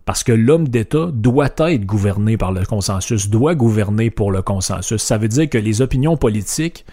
[0.05, 5.01] Parce que l'homme d'État doit être gouverné par le consensus, doit gouverner pour le consensus.
[5.01, 6.85] Ça veut dire que les opinions politiques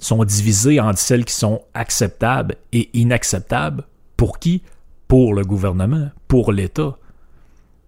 [0.00, 3.84] sont divisées entre celles qui sont acceptables et inacceptables.
[4.16, 4.62] Pour qui?
[5.06, 6.96] Pour le gouvernement, pour l'État.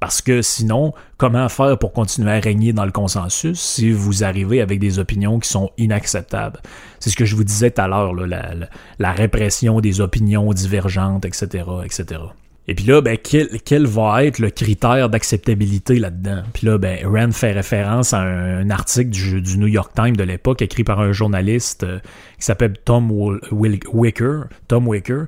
[0.02, 4.60] Parce que sinon, comment faire pour continuer à régner dans le consensus si vous arrivez
[4.60, 6.60] avec des opinions qui sont inacceptables?
[6.98, 11.64] C'est ce que je vous disais tout à l'heure, la, répression des opinions divergentes, etc.,
[11.84, 12.20] etc.
[12.68, 16.42] Et puis là, ben, quel, va être le critère d'acceptabilité là-dedans?
[16.52, 20.62] Puis là, ben, Rand fait référence à un, article du, New York Times de l'époque,
[20.62, 21.98] écrit par un journaliste euh,
[22.38, 23.10] qui s'appelle Tom
[23.50, 24.44] Wicker.
[24.68, 25.24] Tom Wicker.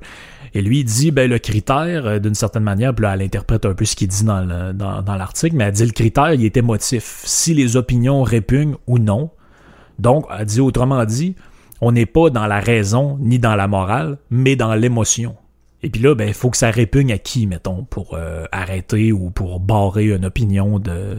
[0.53, 3.65] Et lui, il dit, ben, le critère, euh, d'une certaine manière, puis là, elle interprète
[3.65, 7.21] un peu ce qu'il dit dans, l'article, mais elle dit le critère, il est émotif.
[7.25, 9.31] Si les opinions répugnent ou non.
[9.99, 11.35] Donc, elle dit autrement dit,
[11.81, 15.35] on n'est pas dans la raison ni dans la morale, mais dans l'émotion.
[15.85, 19.29] Et puis là, ben, faut que ça répugne à qui, mettons, pour euh, arrêter ou
[19.29, 21.15] pour barrer une opinion de,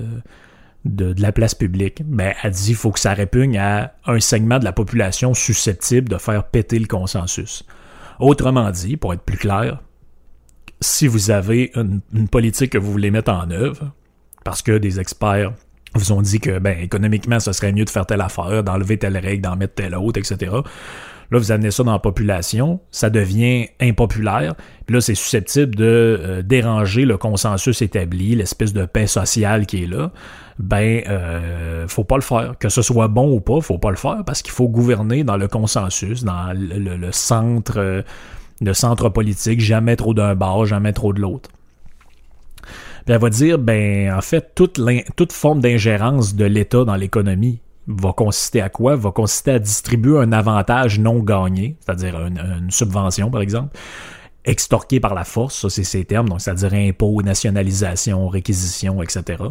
[0.85, 2.03] de, la place publique?
[2.05, 6.19] Ben, elle dit faut que ça répugne à un segment de la population susceptible de
[6.19, 7.65] faire péter le consensus.
[8.19, 9.79] Autrement dit, pour être plus clair,
[10.81, 13.93] si vous avez une, politique que vous voulez mettre en œuvre,
[14.43, 15.53] parce que des experts
[15.95, 19.17] vous ont dit que ben économiquement, ce serait mieux de faire telle affaire, d'enlever telle
[19.17, 20.51] règle, d'en mettre telle autre, etc.
[21.31, 24.55] Là, vous amenez ça dans la population, ça devient impopulaire.
[24.87, 29.85] Puis là, c'est susceptible de euh, déranger le consensus établi, l'espèce de paix sociale qui
[29.85, 30.13] est là.
[30.59, 32.55] Ben, euh, faut pas le faire.
[32.59, 35.37] Que ce soit bon ou pas, faut pas le faire parce qu'il faut gouverner dans
[35.37, 38.03] le consensus, dans le, centre, euh,
[38.61, 41.51] le centre politique, jamais trop d'un bord, jamais trop de l'autre.
[43.05, 44.81] Puis elle va dire, ben, en fait, toute,
[45.17, 48.97] toute forme d'ingérence de l'État dans l'économie va consister à quoi?
[48.97, 53.77] Va consister à distribuer un avantage non gagné, c'est-à-dire une, subvention, par exemple,
[54.45, 59.43] extorqué par la force, ça c'est ces termes, donc c'est-à-dire impôts, nationalisation, réquisition, etc.,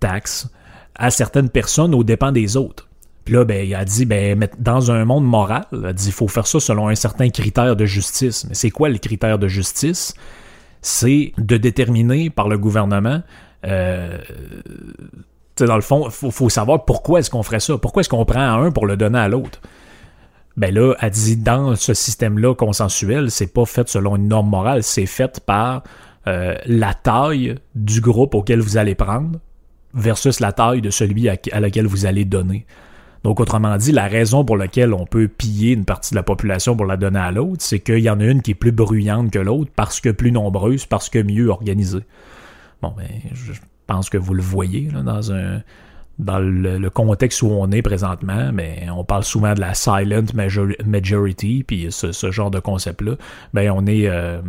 [0.00, 0.48] taxes,
[0.94, 2.88] à certaines personnes aux dépens des autres.
[3.24, 6.12] Puis là, ben, il a dit, ben, dans un monde moral, il a dit, il
[6.12, 8.46] faut faire ça selon un certain critère de justice.
[8.48, 10.14] Mais c'est quoi le critère de justice?
[10.80, 13.22] C'est de déterminer par le gouvernement
[13.64, 14.18] euh,
[15.58, 17.78] dans le fond, il faut, savoir pourquoi est-ce qu'on ferait ça.
[17.78, 19.60] Pourquoi est-ce qu'on prend un pour le donner à l'autre?
[20.56, 24.82] Ben là, elle dit dans ce système-là consensuel, c'est pas fait selon une norme morale,
[24.82, 25.82] c'est fait par
[26.26, 29.38] euh, la taille du groupe auquel vous allez prendre
[29.94, 32.66] versus la taille de celui à, à laquelle vous allez donner.
[33.24, 36.76] Donc, autrement dit, la raison pour laquelle on peut piller une partie de la population
[36.76, 39.30] pour la donner à l'autre, c'est qu'il y en a une qui est plus bruyante
[39.30, 42.00] que l'autre parce que plus nombreuse, parce que mieux organisée.
[42.80, 43.52] Bon, ben, je,
[43.86, 45.62] pense que vous le voyez dans un
[46.18, 50.26] dans le, contexte où on est présentement, mais on parle souvent de la silent
[50.84, 53.12] majority, puis ce, genre de concept-là,
[53.54, 54.40] ben on est euh,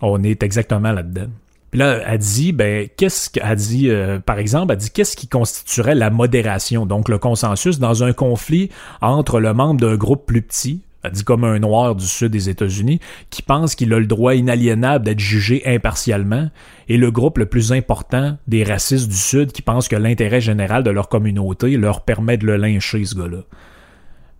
[0.00, 1.26] on est exactement là-dedans.
[1.70, 5.28] Puis là, elle dit, ben, qu'est-ce qu'elle dit, euh, par exemple, elle dit qu'est-ce qui
[5.28, 8.70] constituerait la modération, donc le consensus dans un conflit
[9.02, 10.80] entre le membre d'un groupe plus petit,
[11.10, 15.04] dit comme un noir du sud des États-Unis, qui pense qu'il a le droit inaliénable
[15.04, 16.50] d'être jugé impartialement,
[16.88, 20.82] et le groupe le plus important des racistes du sud qui pense que l'intérêt général
[20.82, 23.42] de leur communauté leur permet de le lyncher, ce gars-là.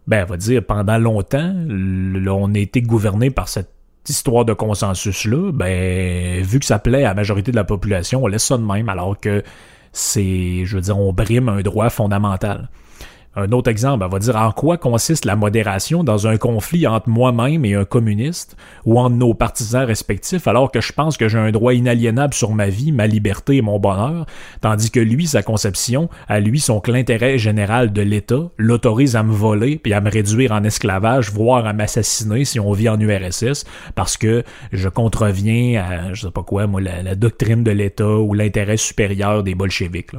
[0.06, 3.70] Ben, elle va dire, pendant longtemps, on a été gouverné par cette
[4.08, 8.26] histoire de consensus-là, ben, vu que ça plaît à la majorité de la population, on
[8.26, 9.42] laisse ça de même, alors que
[9.92, 12.70] c'est, je veux dire, on brime un droit fondamental.
[13.40, 17.08] Un autre exemple, elle va dire en quoi consiste la modération dans un conflit entre
[17.08, 21.38] moi-même et un communiste ou entre nos partisans respectifs alors que je pense que j'ai
[21.38, 24.26] un droit inaliénable sur ma vie, ma liberté et mon bonheur,
[24.60, 29.22] tandis que lui, sa conception, à lui, son que l'intérêt général de l'État l'autorise à
[29.22, 32.98] me voler puis à me réduire en esclavage, voire à m'assassiner si on vit en
[32.98, 38.18] URSS parce que je contreviens à, je sais pas quoi, moi, la, doctrine de l'État
[38.18, 40.10] ou l'intérêt supérieur des bolcheviks.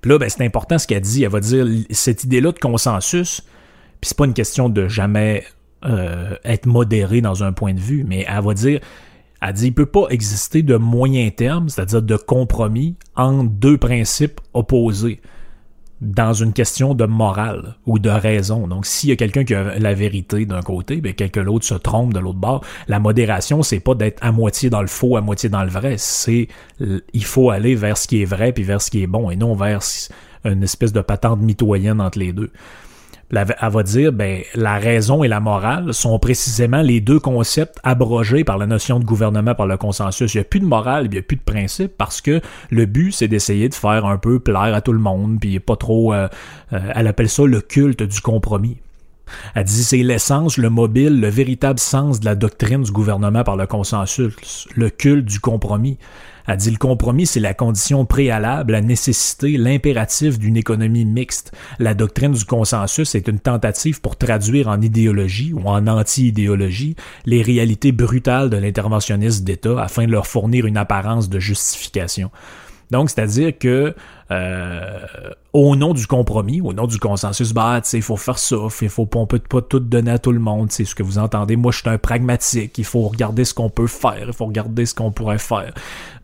[0.00, 1.24] Puis là, ben, c'est important ce qu'elle dit.
[1.24, 3.42] Elle va dire cette idée-là de consensus,
[4.00, 5.44] puis c'est pas une question de jamais
[5.84, 8.80] euh, être modéré dans un point de vue, mais elle va dire
[9.42, 14.40] elle dit il peut pas exister de moyen terme, c'est-à-dire de compromis entre deux principes
[14.54, 15.20] opposés
[16.00, 18.68] dans une question de morale ou de raison.
[18.68, 21.74] Donc, s'il y a quelqu'un qui a la vérité d'un côté, ben, quelqu'un d'autre se
[21.74, 22.64] trompe de l'autre bord.
[22.86, 25.96] La modération, c'est pas d'être à moitié dans le faux, à moitié dans le vrai.
[25.98, 26.48] C'est,
[27.12, 29.36] il faut aller vers ce qui est vrai puis vers ce qui est bon et
[29.36, 29.80] non vers
[30.44, 32.50] une espèce de patente mitoyenne entre les deux
[33.32, 38.44] elle va dire, ben, la raison et la morale sont précisément les deux concepts abrogés
[38.44, 40.34] par la notion de gouvernement par le consensus.
[40.34, 42.86] Il n'y a plus de morale, il n'y a plus de principe parce que le
[42.86, 46.14] but, c'est d'essayer de faire un peu plaire à tout le monde, puis pas trop,
[46.14, 46.28] euh,
[46.72, 48.78] euh, elle appelle ça le culte du compromis.
[49.54, 53.56] Elle dit c'est l'essence, le mobile, le véritable sens de la doctrine du gouvernement par
[53.56, 55.98] le consensus, le culte du compromis.
[56.48, 61.52] Elle dit le compromis, c'est la condition préalable, la nécessité, l'impératif d'une économie mixte.
[61.80, 67.42] La doctrine du consensus est une tentative pour traduire en idéologie ou en anti-idéologie les
[67.42, 72.30] réalités brutales de l'interventionnisme d'État afin de leur fournir une apparence de justification.
[72.90, 73.94] Donc, c'est-à-dire que
[74.30, 75.06] euh,
[75.52, 79.08] au nom du compromis, au nom du consensus, bah, il faut faire ça, il faut
[79.14, 81.56] on peut pas tout donner à tout le monde, c'est ce que vous entendez.
[81.56, 84.86] Moi, je suis un pragmatique, il faut regarder ce qu'on peut faire, il faut regarder
[84.86, 85.72] ce qu'on pourrait faire.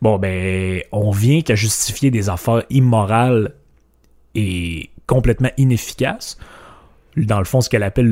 [0.01, 3.53] Bon, ben, on vient qu'à justifier des affaires immorales
[4.35, 6.37] et complètement inefficaces
[7.17, 8.11] dans le fond, ce qu'elle appelle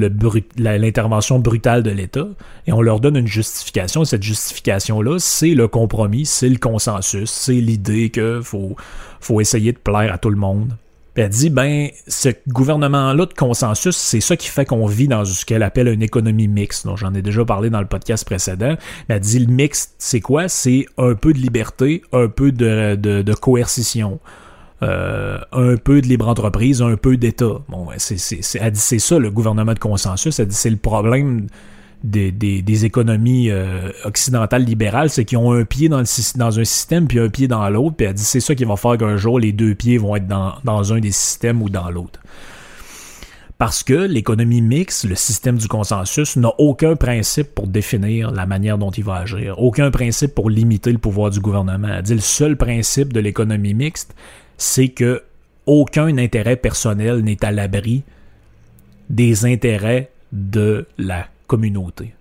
[0.58, 2.28] l'intervention brutale de l'État,
[2.68, 4.04] et on leur donne une justification.
[4.04, 8.76] Et cette justification-là, c'est le compromis, c'est le consensus, c'est l'idée qu'il faut,
[9.20, 10.76] faut essayer de plaire à tout le monde.
[11.16, 15.46] Elle dit, ben, ce gouvernement-là de consensus, c'est ça qui fait qu'on vit dans ce
[15.46, 16.86] qu'elle appelle une économie mixte.
[16.86, 18.76] Donc, j'en ai déjà parlé dans le podcast précédent.
[19.10, 20.48] Elle dit, le mixte, c'est quoi?
[20.48, 24.22] C'est un peu de liberté, un peu de, de coercition.
[24.84, 27.62] Euh, un peu de libre entreprise, un peu d'État.
[27.70, 30.40] Bon, c'est, ça le gouvernement de consensus.
[30.40, 31.46] Elle dit c'est le problème
[32.04, 36.64] des, des, économies euh, occidentales libérales, c'est qu'ils ont un pied dans, le, dans un
[36.64, 37.96] système puis un pied dans l'autre.
[37.96, 40.28] Puis elle dit c'est ça qui va faire qu'un jour les deux pieds vont être
[40.28, 42.20] dans, dans un des systèmes ou dans l'autre.
[43.60, 48.80] Parce que l'économie mixte, le système du consensus, n'a aucun principe pour définir la manière
[48.80, 51.90] dont il va agir, aucun principe pour limiter le pouvoir du gouvernement.
[51.90, 54.16] Elle dit le seul principe de l'économie mixte,
[54.62, 55.24] c'est que
[55.66, 58.04] aucun intérêt personnel n'est à l'abri
[59.10, 62.14] des intérêts de la communauté.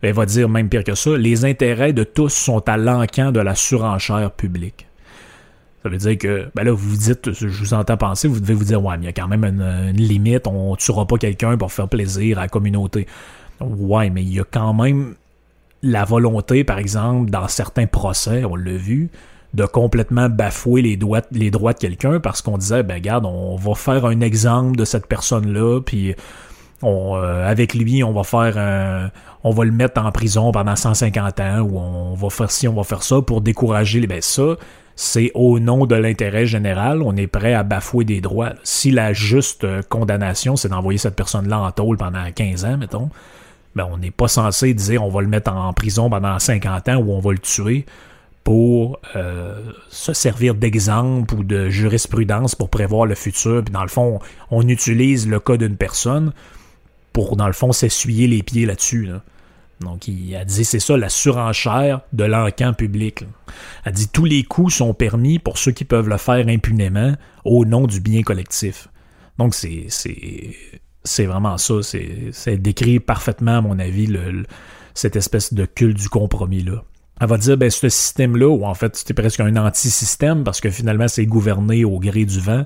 [0.00, 3.40] Elle va dire même pire que ça, les intérêts de tous sont à l'encan de
[3.40, 4.86] la surenchère publique.
[5.82, 8.64] Ça veut dire que, ben là, vous dites, je vous entends penser, vous devez vous
[8.64, 11.56] dire, ouais, mais il y a quand même une, limite, on ne tuera pas quelqu'un
[11.56, 13.06] pour faire plaisir à la communauté.
[13.60, 15.16] Ouais, mais il y a quand même
[15.82, 19.10] la volonté, par exemple, dans certains procès, on l'a vu,
[19.54, 24.04] de complètement bafouer les droits, de quelqu'un parce qu'on disait, ben regarde, on va faire
[24.04, 26.14] un exemple de cette personne-là, puis
[26.82, 29.10] on, euh, avec lui, on va faire un,
[29.42, 32.74] on va le mettre en prison pendant 150 ans, ou on va faire ci, on
[32.74, 34.56] va faire ça pour décourager les, ben ça,
[34.94, 38.52] c'est au nom de l'intérêt général, on est prêt à bafouer des droits.
[38.62, 43.08] Si la juste condamnation, c'est d'envoyer cette personne-là en tôle pendant 15 ans, mettons,
[43.74, 46.96] ben on n'est pas censé dire on va le mettre en prison pendant 50 ans
[46.96, 47.86] ou on va le tuer
[48.44, 53.62] pour euh, se servir d'exemple ou de jurisprudence pour prévoir le futur.
[53.64, 54.18] Puis dans le fond,
[54.50, 56.32] on utilise le cas d'une personne
[57.12, 59.08] pour, dans le fond, s'essuyer les pieds là-dessus.
[59.80, 63.22] Donc, il a dit, c'est ça, la surenchère de l'encan public.
[63.84, 67.14] Elle a dit, tous les coups sont permis pour ceux qui peuvent le faire impunément
[67.44, 68.88] au nom du bien collectif.
[69.38, 69.86] Donc, c'est,
[71.24, 71.74] vraiment ça.
[71.82, 74.12] C'est, décrit parfaitement, à mon avis,
[74.94, 76.84] cette espèce de culte du compromis-là
[77.20, 80.70] elle va dire, ben, ce système-là, ou en fait, c'était presque un anti-système parce que
[80.70, 82.64] finalement, c'est gouverné au gré du vent.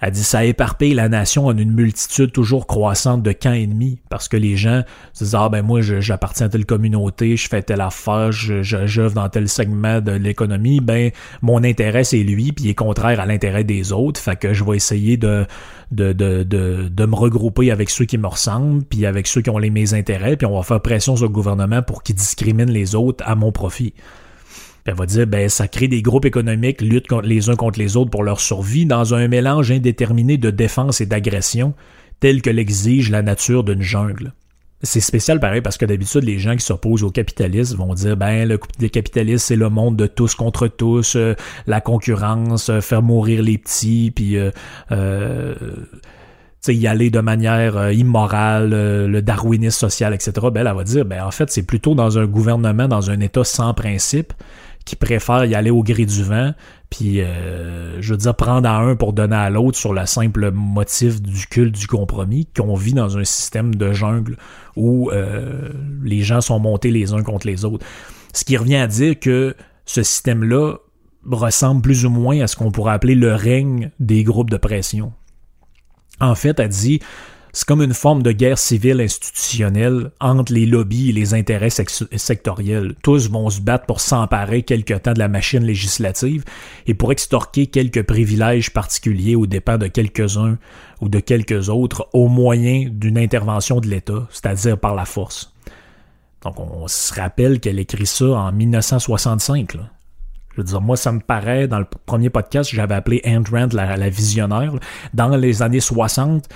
[0.00, 4.28] Elle dit ça éparpille la nation en une multitude toujours croissante de camps ennemis parce
[4.28, 4.82] que les gens
[5.12, 9.14] se disent ah ben moi j'appartiens à telle communauté, je fais telle affaire, je j'œuvre
[9.14, 11.10] dans tel segment de l'économie, ben
[11.42, 14.62] mon intérêt c'est lui puis il est contraire à l'intérêt des autres, fait que je
[14.62, 15.46] vais essayer de
[15.90, 19.50] de, de, de, de me regrouper avec ceux qui me ressemblent puis avec ceux qui
[19.50, 22.70] ont les mêmes intérêts puis on va faire pression sur le gouvernement pour qu'il discrimine
[22.70, 23.94] les autres à mon profit
[24.88, 28.10] elle va dire, ben, ça crée des groupes économiques, luttent les uns contre les autres
[28.10, 31.74] pour leur survie dans un mélange indéterminé de défense et d'agression,
[32.20, 34.32] tel que l'exige la nature d'une jungle.
[34.82, 38.48] C'est spécial pareil parce que d'habitude, les gens qui s'opposent au capitalisme vont dire ben
[38.48, 41.34] le capitalisme c'est le monde de tous contre tous, euh,
[41.66, 45.54] la concurrence, euh, faire mourir les petits, puis euh,
[46.68, 50.32] y aller de manière immorale, le darwinisme social, etc.
[50.52, 53.42] Ben elle va dire ben en fait c'est plutôt dans un gouvernement, dans un État
[53.42, 54.32] sans principe
[54.88, 56.54] qui préfèrent y aller au gré du vent,
[56.88, 60.50] puis euh, je veux dire prendre à un pour donner à l'autre sur le simple
[60.50, 64.38] motif du culte du compromis, qu'on vit dans un système de jungle
[64.76, 65.68] où euh,
[66.02, 67.84] les gens sont montés les uns contre les autres.
[68.32, 70.76] Ce qui revient à dire que ce système-là
[71.30, 75.12] ressemble plus ou moins à ce qu'on pourrait appeler le règne des groupes de pression.
[76.18, 77.00] En fait, elle dit
[77.58, 82.94] c'est comme une forme de guerre civile institutionnelle entre les lobbies et les intérêts sectoriels.
[83.02, 86.44] Tous vont se battre pour s'emparer quelque temps de la machine législative
[86.86, 90.56] et pour extorquer quelques privilèges particuliers aux dépens de quelques-uns
[91.00, 95.52] ou de quelques autres au moyen d'une intervention de l'État, c'est-à-dire par la force.
[96.42, 99.72] Donc on se rappelle qu'elle écrit ça en 1965.
[99.72, 103.68] Je veux dire, moi, ça me paraît, dans le premier podcast, j'avais appelé Ayn Rand
[103.72, 104.74] la, la visionnaire.
[105.14, 106.48] Dans les années 60,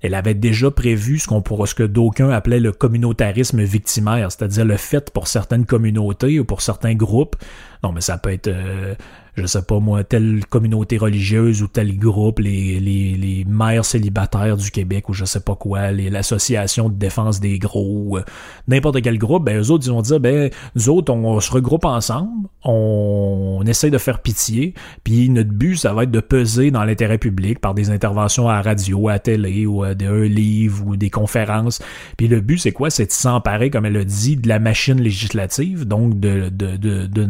[0.00, 4.64] elle avait déjà prévu ce qu'on pourrait, ce que d'aucuns appelaient le communautarisme victimaire, c'est-à-dire
[4.64, 7.36] le fait pour certaines communautés ou pour certains groupes,
[7.82, 8.94] non mais ça peut être euh,
[9.40, 14.56] je sais pas moi, telle communauté religieuse ou tel groupe, les, les, les mères célibataires
[14.56, 18.24] du Québec ou je sais pas quoi, l'association de défense des gros, euh,
[18.66, 21.84] n'importe quel groupe, ben eux autres ils vont dire ben nous autres on, se regroupe
[21.84, 24.74] ensemble, on, essaie de faire pitié,
[25.04, 28.62] puis notre but ça va être de peser dans l'intérêt public par des interventions à
[28.62, 31.82] radio, à télé ou à des livres ou des conférences.
[32.16, 35.00] Puis le but c'est quoi, c'est de s'emparer comme elle a dit de la machine
[35.00, 37.28] législative, donc de de, de, de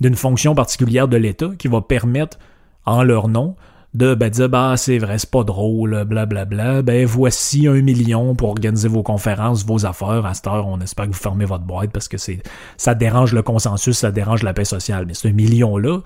[0.00, 2.38] d'une fonction particulière de l'État qui va permettre,
[2.86, 3.56] en leur nom,
[3.94, 6.44] de ben, dire bah c'est vrai, c'est pas drôle, blablabla.
[6.44, 10.26] Bla, bla, ben voici un million pour organiser vos conférences, vos affaires.
[10.26, 12.42] À cette heure, on espère que vous fermez votre boîte parce que c'est
[12.76, 15.06] ça dérange le consensus, ça dérange la paix sociale.
[15.06, 16.00] Mais ce million-là,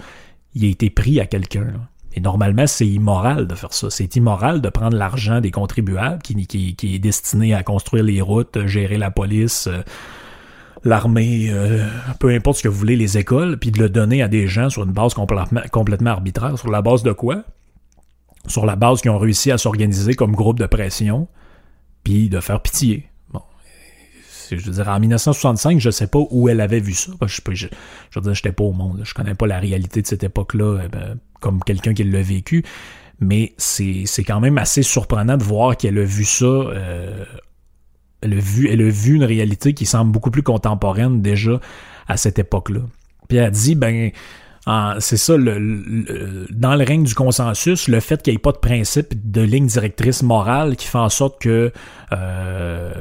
[0.54, 1.66] il a été pris à quelqu'un.
[2.14, 3.90] Et normalement, c'est immoral de faire ça.
[3.90, 8.20] C'est immoral de prendre l'argent des contribuables qui, qui, qui, est destiné à construire les
[8.20, 9.82] routes, gérer la police, euh,
[10.84, 11.86] l'armée, euh,
[12.18, 14.70] peu importe ce que vous voulez, les écoles, puis de le donner à des gens
[14.70, 16.58] sur une base complètement, arbitraire.
[16.58, 17.44] Sur la base de quoi?
[18.46, 21.28] Sur la base qu'ils ont réussi à s'organiser comme groupe de pression,
[22.04, 23.08] puis de faire pitié.
[23.32, 23.42] Bon.
[24.50, 27.12] Je dire, en 1965, je sais pas où elle avait vu ça.
[27.26, 27.66] Je, je,
[28.10, 29.00] je veux dire, j'étais pas au monde.
[29.04, 32.64] Je connais pas la réalité de cette époque-là eh ben, comme quelqu'un qui l'a vécu.
[33.20, 37.24] Mais c'est quand même assez surprenant de voir qu'elle a vu ça euh,
[38.22, 41.60] elle a vu, une réalité qui semble beaucoup plus contemporaine déjà
[42.08, 42.80] à cette époque-là.
[43.28, 44.10] Puis elle dit, ben,
[44.98, 49.30] c'est ça, dans le règne du consensus, le fait qu'il n'y ait pas de principe
[49.30, 51.72] de ligne directrice morale qui fait en sorte que
[52.12, 52.92] euh,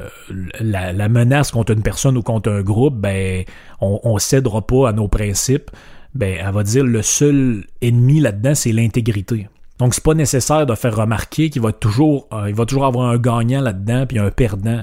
[0.59, 3.43] la, menace contre une personne ou contre un groupe, ben,
[3.82, 5.72] on, on cédera pas à nos principes.
[6.15, 9.47] Ben, elle va dire le seul ennemi là-dedans, c'est l'intégrité.
[9.80, 13.18] Donc, c'est pas nécessaire de faire remarquer qu'il va toujours, euh, va toujours avoir un
[13.18, 14.82] gagnant là-dedans puis un perdant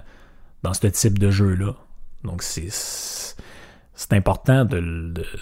[0.65, 1.77] dans ce type de jeu-là.
[2.25, 2.73] Donc c'est
[4.13, 4.81] important de,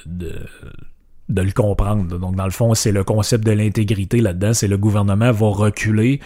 [0.04, 0.34] de,
[1.28, 2.18] de, le comprendre.
[2.18, 4.52] Donc dans le fond, c'est le concept de l'intégrité là-dedans.
[4.52, 6.20] C'est le gouvernement va reculer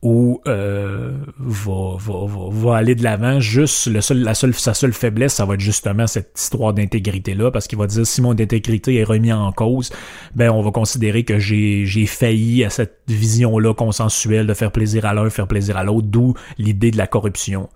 [0.00, 3.40] ou euh, va, va, va, aller de l'avant.
[3.40, 7.50] Juste le seul, la seule, sa seule faiblesse, ça va être justement cette histoire d'intégrité-là,
[7.50, 9.90] parce qu'il va dire si mon intégrité est remis en cause,
[10.36, 15.14] ben on va considérer que j'ai failli à cette vision-là consensuelle de faire plaisir à
[15.14, 17.68] l'un, faire plaisir à l'autre, d'où l'idée de la corruption.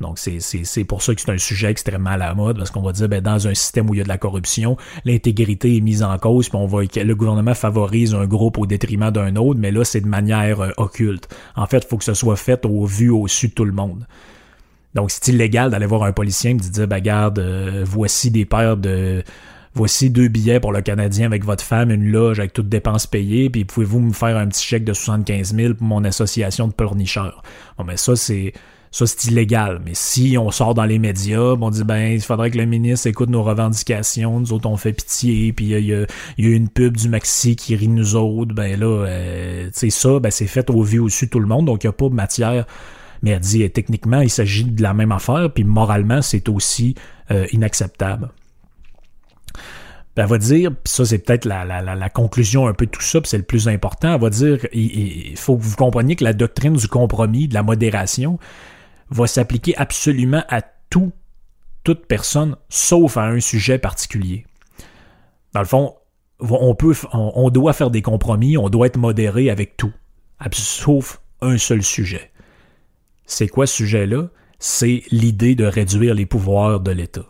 [0.00, 2.92] Donc, c'est pour ça que c'est un sujet extrêmement à la mode, parce qu'on va
[2.92, 6.02] dire, ben, dans un système où il y a de la corruption, l'intégrité est mise
[6.02, 9.70] en cause, puis on va, le gouvernement favorise un groupe au détriment d'un autre, mais
[9.70, 11.28] là, c'est de manière euh, occulte.
[11.54, 13.72] En fait, il faut que ce soit fait au vu, au su de tout le
[13.72, 14.06] monde.
[14.94, 18.46] Donc, c'est illégal d'aller voir un policier et de dire, ben, garde, euh, voici des
[18.46, 19.22] paires de
[19.74, 23.50] voici deux billets pour le Canadien avec votre femme, une loge avec toutes dépenses payées,
[23.50, 27.42] puis pouvez-vous me faire un petit chèque de 75 000 pour mon association de pleurnicheurs.
[27.78, 28.52] Bon, mais ça, c'est
[28.90, 29.80] ça, c'est illégal.
[29.84, 33.06] Mais si on sort dans les médias, on dit, ben, il faudrait que le ministre
[33.06, 36.06] écoute nos revendications, nous autres, on fait pitié, puis il y, a,
[36.38, 40.30] une pub du Maxi qui rit nous autres, ben là, euh, tu sais, ça, ben,
[40.30, 42.14] c'est fait au vu au-dessus de tout le monde, donc il n'y a pas de
[42.14, 42.66] matière.
[43.22, 46.94] Mais elle dit, techniquement, il s'agit de la même affaire, puis moralement, c'est aussi
[47.30, 48.30] euh, inacceptable.
[50.16, 53.20] Ben, elle va dire, puis ça c'est peut-être la, conclusion un peu de tout ça,
[53.20, 56.32] puis c'est le plus important, elle va dire, il, faut que vous compreniez que la
[56.32, 58.40] doctrine du compromis, de la modération,
[59.10, 61.12] va s'appliquer absolument à tout,
[61.84, 64.46] toute personne, sauf à un sujet particulier.
[65.52, 65.94] Dans le fond,
[66.40, 66.76] on,
[67.12, 69.92] on, doit faire des compromis, on doit être modéré avec tout,
[70.52, 72.30] sauf un seul sujet.
[73.26, 74.28] C'est quoi ce sujet-là?
[74.58, 77.26] C'est l'idée de réduire les pouvoirs de l'État.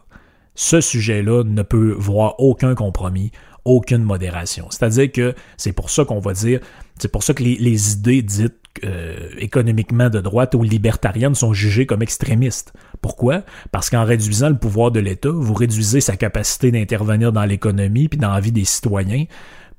[0.55, 3.31] Ce sujet-là ne peut voir aucun compromis,
[3.65, 4.67] aucune modération.
[4.71, 6.61] C'est-à-dire que c'est pour ça qu'on va dire,
[6.99, 8.55] c'est pour ça que les, idées dites
[8.85, 12.73] euh, économiquement de droite ou libertariennes sont jugées comme extrémistes.
[13.01, 13.43] Pourquoi?
[13.73, 18.19] Parce qu'en réduisant le pouvoir de l'État, vous réduisez sa capacité d'intervenir dans l'économie puis
[18.19, 19.25] dans la vie des citoyens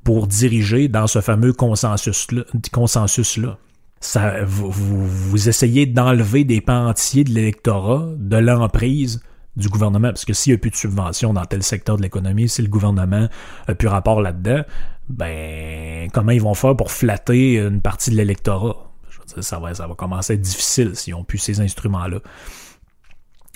[0.04, 2.44] pour diriger dans ce fameux consensus-là.
[2.72, 3.58] Consensus -là.
[4.04, 9.22] Ça, vous, vous, vous essayez d'enlever des pans entiers de l'électorat, de l'emprise
[9.58, 12.48] du gouvernement, parce que s'il n'y a plus de subventions dans tel secteur de l'économie,
[12.48, 13.28] si le gouvernement
[13.68, 14.62] a plus rapport là-dedans,
[15.10, 18.92] ben comment ils vont faire pour flatter une partie de l'électorat?
[19.10, 21.60] Je veux dire, ça va, ça va commencer à être difficile s'ils n'ont plus ces
[21.60, 22.20] instruments-là.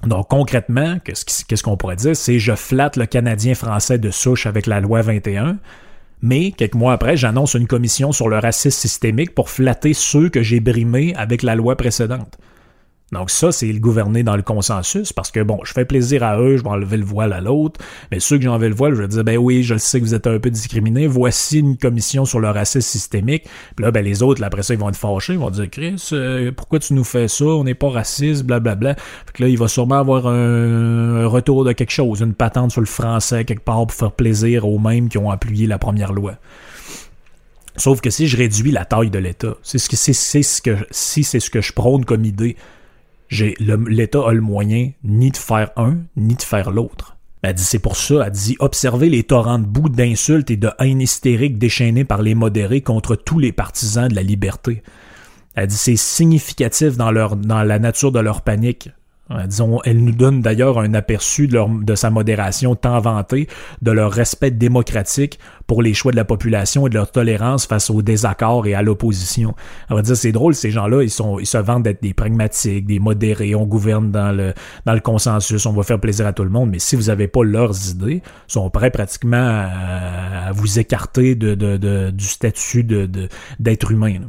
[0.04, 2.16] Donc concrètement, qu'est-ce qu'on pourrait dire?
[2.16, 5.58] C'est je flatte le Canadien français de souche avec la loi 21,
[6.22, 10.43] mais quelques mois après, j'annonce une commission sur le racisme systémique pour flatter ceux que
[10.43, 12.38] j'ai brimés avec la loi précédente.
[13.16, 16.38] Donc ça, c'est le gouverner dans le consensus, parce que bon, je fais plaisir à
[16.38, 17.80] eux, je vais enlever le voile à l'autre,
[18.11, 20.13] mais ceux qui enlevé le voile, je vais dire, ben oui, je sais que vous
[20.13, 23.45] êtes un peu discriminés, voici une commission sur le racisme systémique,
[23.76, 26.09] puis là, ben les autres, après ça, ils vont être fâchés, ils vont dire, Chris,
[26.11, 28.95] euh, pourquoi tu nous fais ça, on n'est pas raciste, blablabla.
[28.95, 32.82] Fait que là, il va sûrement avoir un, retour de quelque chose, une patente sur
[32.82, 36.36] le français quelque part pour faire plaisir aux mêmes qui ont appuyé la première loi.
[37.78, 40.13] Sauf que si je réduis la taille de l'État, c'est ce que c'est
[40.43, 42.55] ce que si c'est ce que je prône comme idée,
[43.30, 47.18] l'État a le moyen ni de faire un, ni de faire l'autre.
[47.42, 50.72] Elle dit c'est pour ça, elle dit observer les torrents de boue d'insultes et de
[50.80, 54.82] haine hystérique déchaînés par les modérés contre tous les partisans de la liberté.
[55.54, 58.90] Elle dit c'est significatif dans leur dans la nature de leur panique.
[59.32, 63.48] Euh, disons, elle nous donne d'ailleurs un aperçu de, de, sa modération tant vantée,
[63.82, 67.90] de leur respect démocratique pour les choix de la population et de leur tolérance face
[67.90, 69.56] aux désaccords et à l'opposition.
[69.90, 72.86] On va dire, c'est drôle, ces gens-là, ils sont, ils se vendent d'être des pragmatiques,
[72.86, 74.54] des modérés, on gouverne dans le,
[74.86, 77.28] dans le consensus, on va faire plaisir à tout le monde, mais si vous n'avez
[77.28, 82.84] pas leurs idées, ils sont prêts pratiquement à, vous écarter de, de, de du statut
[82.84, 83.10] de,
[83.60, 84.20] d'être humain.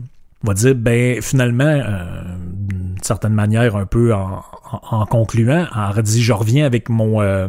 [0.43, 2.22] Va dire, ben, finalement, euh,
[2.68, 5.66] d'une certaine manière, un peu en, en, concluant,
[5.97, 7.49] elle dit je reviens avec mon euh,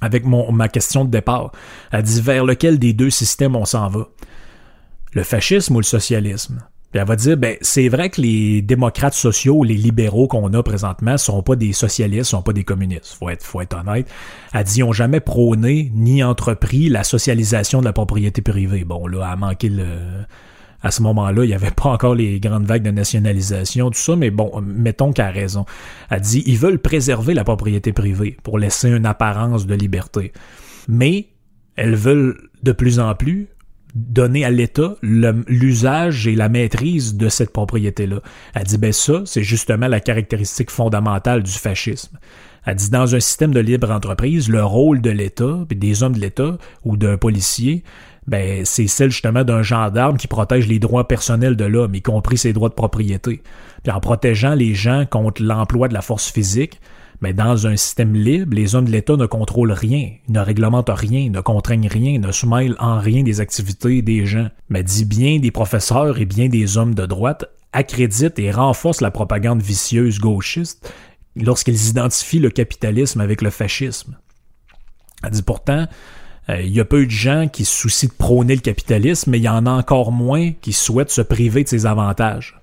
[0.00, 1.52] avec mon ma question de départ.
[1.90, 4.08] Elle dit vers lequel des deux systèmes on s'en va?
[5.12, 6.60] Le fascisme ou le socialisme?
[6.94, 11.18] Elle va dire, ben, c'est vrai que les démocrates sociaux, les libéraux qu'on a présentement,
[11.18, 13.16] sont pas des socialistes, sont pas des communistes.
[13.18, 14.08] Faut être, faut être honnête.
[14.54, 18.84] Elle dit, ils ont jamais prôné ni entrepris la socialisation de la propriété privée.
[18.84, 19.84] Bon, là, a manqué le,
[20.82, 24.16] à ce moment-là, il n'y avait pas encore les grandes vagues de nationalisation, tout ça,
[24.16, 25.64] mais bon, mettons qu'elle a raison.
[26.10, 30.32] Elle dit, ils veulent préserver la propriété privée pour laisser une apparence de liberté.
[30.88, 31.28] Mais
[31.76, 33.48] elles veulent de plus en plus
[33.94, 38.20] donner à l'État l'usage et la maîtrise de cette propriété-là.
[38.54, 42.18] Elle dit, ben ça, c'est justement la caractéristique fondamentale du fascisme.
[42.64, 46.20] Elle dit, dans un système de libre entreprise, le rôle de l'État, des hommes de
[46.20, 47.82] l'État ou d'un policier,
[48.28, 52.36] ben, c'est celle justement d'un gendarme qui protège les droits personnels de l'homme, y compris
[52.36, 53.42] ses droits de propriété.
[53.82, 56.78] Puis en protégeant les gens contre l'emploi de la force physique,
[57.22, 60.90] mais ben, dans un système libre, les hommes de l'État ne contrôlent rien, ne réglementent
[60.90, 64.48] rien, ne contraignent rien, ne soumêlent en rien des activités des gens.
[64.68, 69.10] Mais dit bien des professeurs et bien des hommes de droite accréditent et renforcent la
[69.10, 70.92] propagande vicieuse gauchiste
[71.34, 74.18] lorsqu'ils identifient le capitalisme avec le fascisme.
[75.24, 75.86] Elle dit pourtant,
[76.48, 79.44] il y a peu de gens qui se soucient de prôner le capitalisme, mais il
[79.44, 82.58] y en a encore moins qui souhaitent se priver de ses avantages.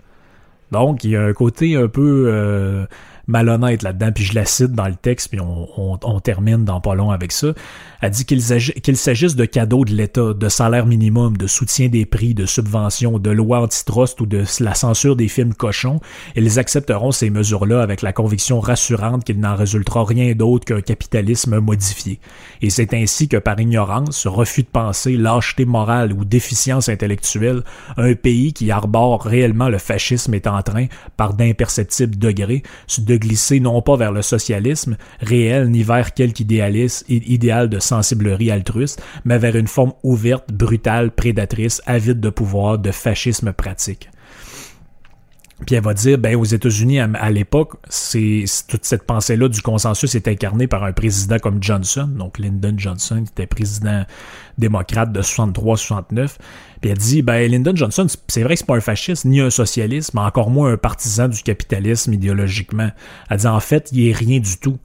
[0.72, 2.86] Donc, il y a un côté un peu euh,
[3.28, 7.12] malhonnête là-dedans, puis je la cite dans le texte, puis on, termine dans pas long
[7.12, 7.54] avec ça.
[8.02, 12.34] Elle dit qu'il s'agisse de cadeaux de l'État, de salaire minimum, de soutien des prix,
[12.34, 16.00] de subventions, de lois antitrust ou de la censure des films cochons,
[16.36, 21.60] ils accepteront ces mesures-là avec la conviction rassurante qu'il n'en résultera rien d'autre qu'un capitalisme
[21.60, 22.20] modifié.
[22.62, 27.64] Et c'est ainsi que par ignorance, refus de penser, lâcheté morale ou déficience intellectuelle,
[27.98, 30.86] un pays qui arbore réellement le fascisme est en train,
[31.18, 32.64] par d'imperceptibles degrés,
[33.00, 39.02] de glisser non pas vers le socialisme réel ni vers quelque idéal de sensiblerie altruiste,
[39.24, 44.10] mais vers une forme ouverte, brutale, prédatrice, avide de pouvoir, de fascisme pratique.
[45.66, 50.14] Puis elle va dire, ben aux États-Unis à, l'époque, c'est toute cette pensée-là du consensus
[50.14, 54.06] est incarnée par un président comme Johnson, donc Lyndon Johnson, qui était président
[54.58, 56.36] démocrate de 63-69.
[56.82, 59.50] Puis elle dit, ben Lyndon Johnson, c'est vrai que c'est pas un fasciste ni un
[59.50, 62.92] socialiste, mais encore moins un partisan du capitalisme idéologiquement.
[63.30, 64.78] Elle dit en fait, il est rien du tout.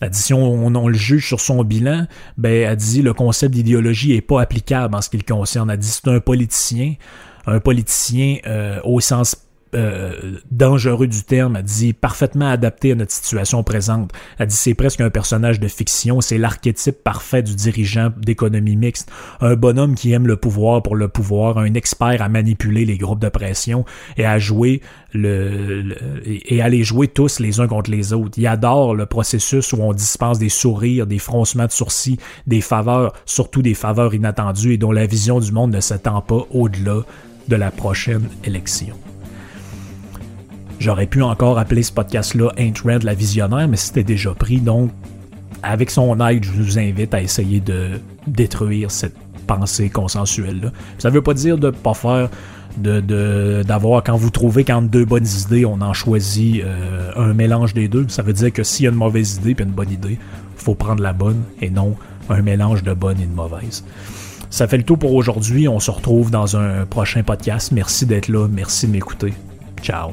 [0.00, 2.06] Elle dit, si on, le juge sur son bilan,
[2.36, 5.70] ben, elle dit, le concept d'idéologie est pas applicable en ce qui le concerne.
[5.70, 6.94] Elle dit, c'est un politicien,
[7.46, 13.12] un politicien euh, au sens euh, dangereux du terme, a dit parfaitement adapté à notre
[13.12, 14.12] situation présente.
[14.38, 19.10] Elle dit c'est presque un personnage de fiction, c'est l'archétype parfait du dirigeant d'économie mixte,
[19.40, 23.20] un bonhomme qui aime le pouvoir pour le pouvoir, un expert à manipuler les groupes
[23.20, 23.84] de pression
[24.16, 24.80] et à jouer
[25.12, 28.38] le, et à les jouer tous les uns contre les autres.
[28.38, 33.12] Il adore le processus où on dispense des sourires, des froncements de sourcils, des faveurs,
[33.24, 37.02] surtout des faveurs inattendues et dont la vision du monde ne s'étend pas au-delà
[37.48, 38.94] de la prochaine élection.
[40.78, 44.60] J'aurais pu encore appeler ce podcast-là Ain't Red la visionnaire, mais c'était déjà pris.
[44.60, 44.90] Donc,
[45.62, 49.16] avec son aide, je vous invite à essayer de détruire cette
[49.46, 50.70] pensée consensuelle-là.
[50.98, 52.28] Ça ne veut pas dire de ne pas faire
[52.76, 57.74] de d'avoir quand vous trouvez qu'entre deux bonnes idées, on en choisit euh, un mélange
[57.74, 58.06] des deux.
[58.08, 60.18] Ça veut dire que s'il y a une mauvaise idée puis une bonne idée,
[60.56, 61.96] faut prendre la bonne et non
[62.28, 63.84] un mélange de bonne et de mauvaise.
[64.50, 65.66] Ça fait le tout pour aujourd'hui.
[65.66, 67.72] On se retrouve dans un prochain podcast.
[67.72, 68.46] Merci d'être là.
[68.48, 69.34] Merci de m'écouter.
[69.82, 70.12] Ciao.